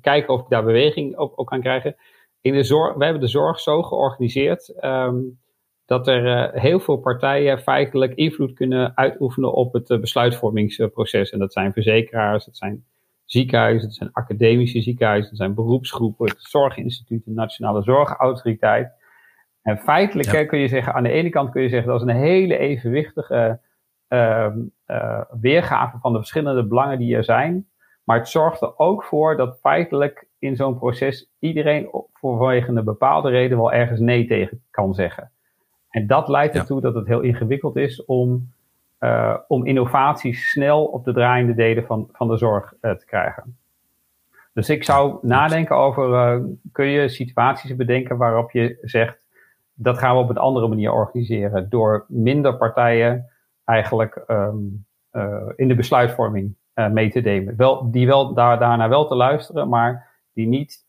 [0.02, 1.96] kijken of ik daar beweging op, op kan krijgen.
[2.42, 4.84] In de zorg, we hebben de zorg zo georganiseerd.
[4.84, 5.40] Um,
[5.86, 11.30] dat er heel veel partijen feitelijk invloed kunnen uitoefenen op het besluitvormingsproces.
[11.30, 12.86] En dat zijn verzekeraars, dat zijn
[13.28, 18.92] ziekenhuizen, het zijn academische ziekenhuizen, het zijn beroepsgroepen, het Zorginstituut, de Nationale Zorgautoriteit.
[19.62, 20.46] En feitelijk ja.
[20.46, 23.60] kun je zeggen, aan de ene kant kun je zeggen dat is een hele evenwichtige
[24.10, 24.48] uh,
[24.88, 27.68] uh, weergave van de verschillende belangen die er zijn.
[28.04, 32.84] Maar het zorgt er ook voor dat feitelijk in zo'n proces iedereen voor vanwege een
[32.84, 35.32] bepaalde reden wel ergens nee tegen kan zeggen.
[35.90, 36.82] En dat leidt ertoe ja.
[36.82, 38.54] dat het heel ingewikkeld is om
[39.00, 43.58] uh, om innovaties snel op de draaiende delen van, van de zorg uh, te krijgen.
[44.54, 49.18] Dus ik zou nadenken over, uh, kun je situaties bedenken waarop je zegt,
[49.74, 51.70] dat gaan we op een andere manier organiseren.
[51.70, 53.30] Door minder partijen
[53.66, 54.86] eigenlijk um,
[55.56, 56.56] in de besluitvorming
[56.92, 57.56] mee te nemen.
[57.58, 60.86] Wel, die wel daar, daarna wel te luisteren, maar die niet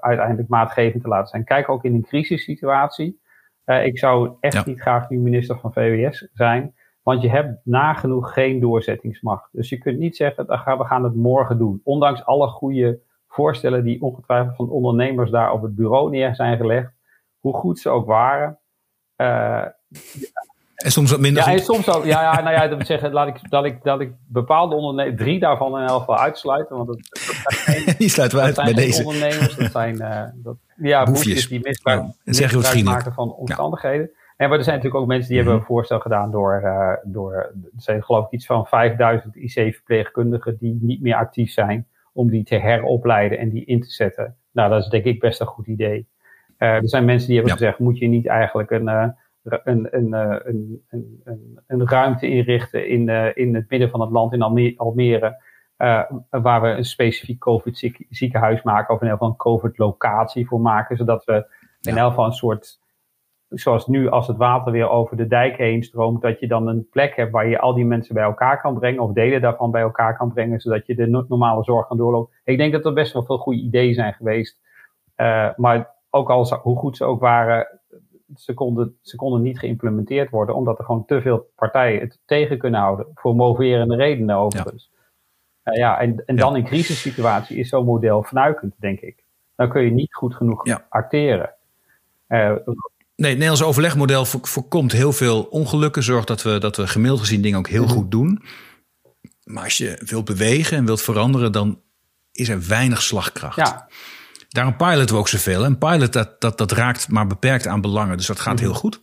[0.00, 1.44] uiteindelijk maatgevend te laten zijn.
[1.44, 3.20] Kijk ook in een crisissituatie.
[3.64, 4.62] ik zou echt ja.
[4.66, 6.74] niet graag nu minister van VWS zijn.
[7.02, 9.48] Want je hebt nagenoeg geen doorzettingsmacht.
[9.52, 11.80] Dus je kunt niet zeggen, we gaan het morgen doen.
[11.84, 16.92] Ondanks alle goede voorstellen die ongetwijfeld van ondernemers daar op het bureau neer zijn gelegd.
[17.38, 18.58] Hoe goed ze ook waren.
[19.16, 19.64] Uh,
[20.82, 21.58] en soms wat minder ja, goed.
[21.58, 24.12] En soms ook, ja, ja, nou ja, dat zeggen, laat ik, dat, ik, dat ik
[24.28, 26.76] bepaalde ondernemers, drie daarvan in elk geval uitsluiten.
[26.76, 29.04] Want dat, dat zijn, Die sluiten we uit bij deze.
[29.04, 34.10] ondernemers, dat zijn uh, dat, ja, boefjes die misbruik, ja, misbruik maken van omstandigheden.
[34.12, 34.20] Ja.
[34.42, 37.32] En maar er zijn natuurlijk ook mensen die hebben een voorstel gedaan door, uh, door
[37.34, 41.86] er zijn geloof ik iets van 5000 IC-verpleegkundigen die niet meer actief zijn.
[42.12, 44.36] om die te heropleiden en die in te zetten.
[44.52, 46.08] Nou, dat is denk ik best een goed idee.
[46.56, 49.14] er zijn mensen die hebben gezegd, moet je niet eigenlijk een, een,
[49.64, 54.42] een, een, een, een, ruimte inrichten in, in het midden van het land in
[54.76, 55.42] Almere
[55.78, 60.96] uh, waar we een specifiek COVID-ziekenhuis maken, of in elk geval een COVID-locatie voor maken,
[60.96, 61.46] zodat we
[61.80, 62.80] in elk geval een soort,
[63.54, 66.88] zoals nu als het water weer over de dijk heen stroomt, dat je dan een
[66.90, 69.82] plek hebt waar je al die mensen bij elkaar kan brengen, of delen daarvan bij
[69.82, 72.34] elkaar kan brengen, zodat je de normale zorg kan doorlopen.
[72.44, 74.58] Ik denk dat er best wel veel goede ideeën zijn geweest.
[75.16, 77.80] Uh, maar ook al hoe goed ze ook waren,
[78.36, 82.58] ze konden, ze konden niet geïmplementeerd worden, omdat er gewoon te veel partijen het tegen
[82.58, 83.06] kunnen houden.
[83.14, 84.90] Voor moverende redenen overigens.
[85.64, 89.24] Uh, ja, en, en dan in crisissituatie is zo'n model fnuikend, denk ik.
[89.56, 91.54] Dan kun je niet goed genoeg acteren.
[92.28, 92.56] Uh,
[93.22, 96.02] Nee, het Nederlands overlegmodel voorkomt heel veel ongelukken.
[96.02, 97.92] Zorgt dat we, dat we gemiddeld gezien dingen ook heel mhm.
[97.92, 98.42] goed doen.
[99.44, 101.80] Maar als je wilt bewegen en wilt veranderen, dan
[102.32, 103.56] is er weinig slagkracht.
[103.56, 103.88] Ja.
[104.48, 105.64] Daarom piloten we ook zoveel.
[105.64, 108.16] Een pilot dat, dat, dat raakt maar beperkt aan belangen.
[108.16, 108.62] Dus dat gaat mhm.
[108.62, 109.00] heel goed.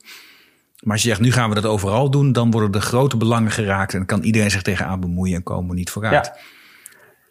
[0.79, 3.51] Maar als je zegt, nu gaan we dat overal doen, dan worden de grote belangen
[3.51, 6.31] geraakt en kan iedereen zich tegenaan bemoeien en komen we niet vooruit.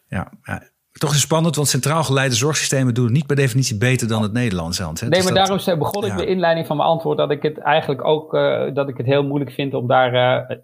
[0.07, 0.31] Ja.
[0.43, 4.21] ja, Toch is spannend, want centraal geleide zorgsystemen doen het niet per definitie beter dan
[4.21, 5.01] het Nederlandse hand.
[5.01, 8.03] Nee, dus maar daarom begon ik de inleiding van mijn antwoord dat ik het eigenlijk
[8.03, 10.13] ook uh, dat ik het heel moeilijk vind om daar.
[10.13, 10.57] Uh,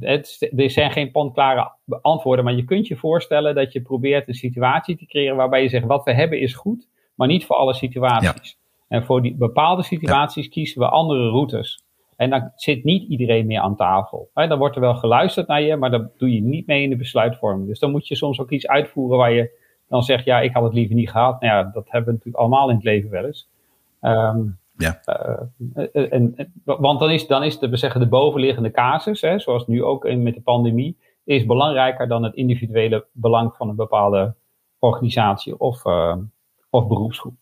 [0.00, 4.34] het, er zijn geen pondklare antwoorden, maar je kunt je voorstellen dat je probeert een
[4.34, 7.74] situatie te creëren waarbij je zegt: wat we hebben is goed, maar niet voor alle
[7.74, 8.58] situaties.
[8.88, 11.84] En voor die bepaalde situaties kiezen we andere routes.
[12.16, 14.30] En dan zit niet iedereen meer aan tafel.
[14.34, 16.96] Dan wordt er wel geluisterd naar je, maar dan doe je niet mee in de
[16.96, 17.68] besluitvorming.
[17.68, 19.60] Dus dan moet je soms ook iets uitvoeren waar je
[19.92, 21.40] dan zegt, ja, ik had het liever niet gehad.
[21.40, 23.48] Nou ja, dat hebben we natuurlijk allemaal in het leven wel eens.
[24.00, 25.00] Um, ja.
[25.06, 29.66] Uh, en, want dan is, dan is de, we zeggen, de bovenliggende casus, hè, zoals
[29.66, 34.34] nu ook in, met de pandemie, is belangrijker dan het individuele belang van een bepaalde
[34.78, 36.16] organisatie of, uh,
[36.70, 37.34] of beroepsgroep.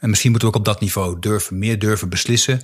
[0.00, 2.60] En misschien moeten we ook op dat niveau durven, meer durven beslissen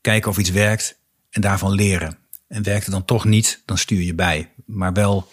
[0.00, 2.18] kijken of iets werkt en daarvan leren.
[2.48, 4.50] En werkt het dan toch niet, dan stuur je bij.
[4.64, 5.24] Maar wel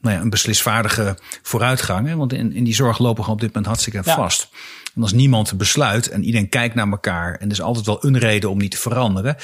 [0.00, 2.08] nou ja, een beslisvaardige vooruitgang.
[2.08, 2.16] Hè?
[2.16, 4.48] Want in, in die zorg lopen we op dit moment hartstikke vast.
[4.94, 8.18] En als niemand besluit en iedereen kijkt naar elkaar en er is altijd wel een
[8.18, 9.36] reden om niet te veranderen,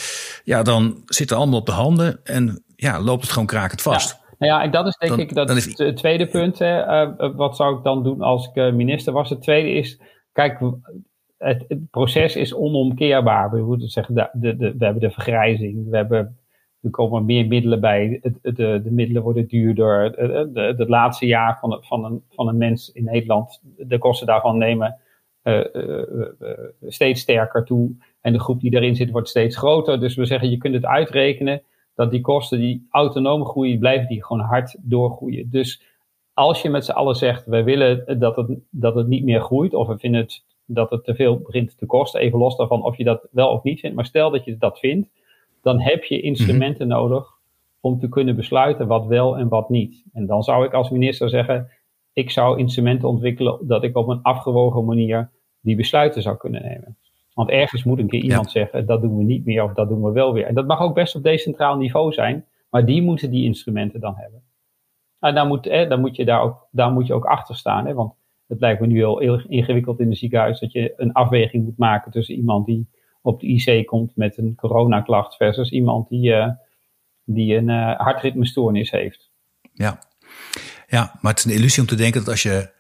[0.45, 4.11] ja, dan zitten allemaal op de handen en ja, loopt het gewoon krakend vast.
[4.11, 4.25] Ja.
[4.39, 6.59] Nou ja, en dat is denk ik dat het tweede punt.
[6.59, 9.31] Hè, uh, wat zou ik dan doen als ik uh, minister was?
[9.31, 10.01] Het tweede is,
[10.33, 10.61] kijk,
[11.39, 13.51] het, het, proces is onomkeerbaar.
[13.51, 16.39] We, moeten zeggen, de, de, de, we hebben de vergrijzing, we hebben,
[16.87, 20.03] er komen meer middelen bij, de, de, de middelen worden duurder.
[20.55, 24.97] Het laatste jaar van, van, een, van een mens in Nederland, de kosten daarvan nemen
[25.43, 26.27] uh, uh,
[26.87, 27.91] steeds sterker toe.
[28.21, 30.01] En de groep die erin zit wordt steeds groter.
[30.01, 31.63] Dus we zeggen, je kunt het uitrekenen
[31.95, 35.51] dat die kosten die autonoom groeien, blijven die gewoon hard doorgroeien.
[35.51, 35.83] Dus
[36.35, 39.75] als je met z'n allen zegt, we willen dat het, dat het niet meer groeit,
[39.75, 42.21] of we vinden het dat het te veel begint te kosten.
[42.21, 43.97] Even los daarvan of je dat wel of niet vindt.
[43.97, 45.09] Maar stel dat je dat vindt,
[45.67, 46.97] dan heb je instrumenten mhm.
[46.97, 47.27] nodig
[47.81, 50.05] om te kunnen besluiten wat wel en wat niet.
[50.13, 51.71] En dan zou ik als minister zeggen,
[52.13, 56.97] ik zou instrumenten ontwikkelen dat ik op een afgewogen manier die besluiten zou kunnen nemen.
[57.35, 60.03] Want ergens moet een keer iemand zeggen, dat doen we niet meer of dat doen
[60.03, 60.47] we wel weer.
[60.47, 64.15] En dat mag ook best op decentraal niveau zijn, maar die moeten die instrumenten dan
[64.17, 64.43] hebben.
[65.21, 67.87] En dan moet, eh, dan moet je daar ook, daar moet je ook achter staan.
[67.87, 68.15] Hè, want
[68.47, 71.79] het lijkt me nu al heel ingewikkeld in het ziekenhuis dat je een afweging moet
[71.79, 72.89] maken tussen iemand die
[73.27, 76.49] op de IC komt met een coronaklacht versus iemand die, uh,
[77.25, 79.31] die een uh, hartritmestoornis heeft.
[79.73, 79.99] Ja.
[80.89, 82.75] ja, maar het is een illusie om te denken dat als je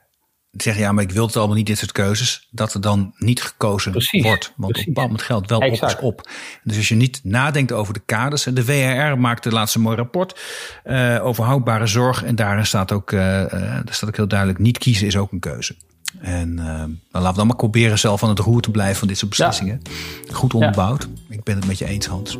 [0.51, 3.42] zeggen, ja, maar ik wil het allemaal niet, dit soort keuzes, dat er dan niet
[3.42, 4.05] gekozen wordt.
[4.12, 4.55] Want precies.
[4.57, 6.30] op een bepaald moment geldt wel op is op.
[6.64, 9.97] Dus als je niet nadenkt over de kaders, en de WRR maakte laatst een mooi
[9.97, 10.40] rapport
[10.84, 12.24] uh, over houdbare zorg.
[12.24, 15.76] En daarin staat ook, daar staat ook heel duidelijk, niet kiezen is ook een keuze.
[16.20, 19.09] En uh, dan laten we dan maar proberen zelf aan het roer te blijven van
[19.09, 19.82] dit soort beslissingen.
[20.30, 21.09] Goed onderbouwd.
[21.28, 22.38] Ik ben het met je eens, Hans.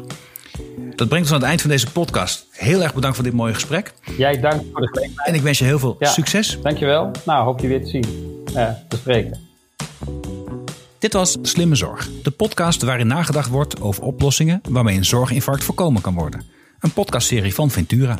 [0.95, 2.47] Dat brengt ons aan het eind van deze podcast.
[2.51, 3.93] Heel erg bedankt voor dit mooie gesprek.
[4.17, 5.29] Jij dank voor de gelegenheid.
[5.29, 6.09] En ik wens je heel veel ja.
[6.09, 6.59] succes.
[6.63, 7.11] Dankjewel.
[7.25, 8.05] Nou, hoop je weer te zien.
[8.55, 9.39] Uh, te spreken.
[10.99, 12.11] Dit was Slimme Zorg.
[12.23, 16.43] De podcast waarin nagedacht wordt over oplossingen waarmee een zorginfarct voorkomen kan worden.
[16.81, 18.19] Een podcastserie van Ventura.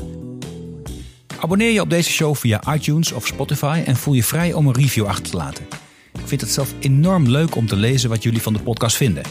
[1.41, 4.75] Abonneer je op deze show via iTunes of Spotify en voel je vrij om een
[4.75, 5.67] review achter te laten.
[6.13, 9.23] Ik vind het zelf enorm leuk om te lezen wat jullie van de podcast vinden.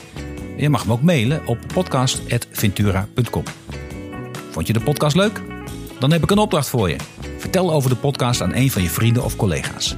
[0.58, 3.44] Je mag me ook mailen op podcast.ventura.com.
[4.52, 5.42] Vond je de podcast leuk?
[6.00, 6.96] Dan heb ik een opdracht voor je.
[7.38, 9.96] Vertel over de podcast aan een van je vrienden of collega's.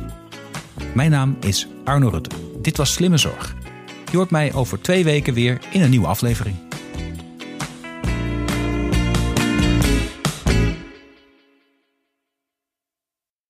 [0.93, 2.29] Mijn naam is Arno Rutte.
[2.61, 3.55] Dit was Slimme Zorg.
[4.11, 6.66] Je hoort mij over twee weken weer in een nieuwe aflevering.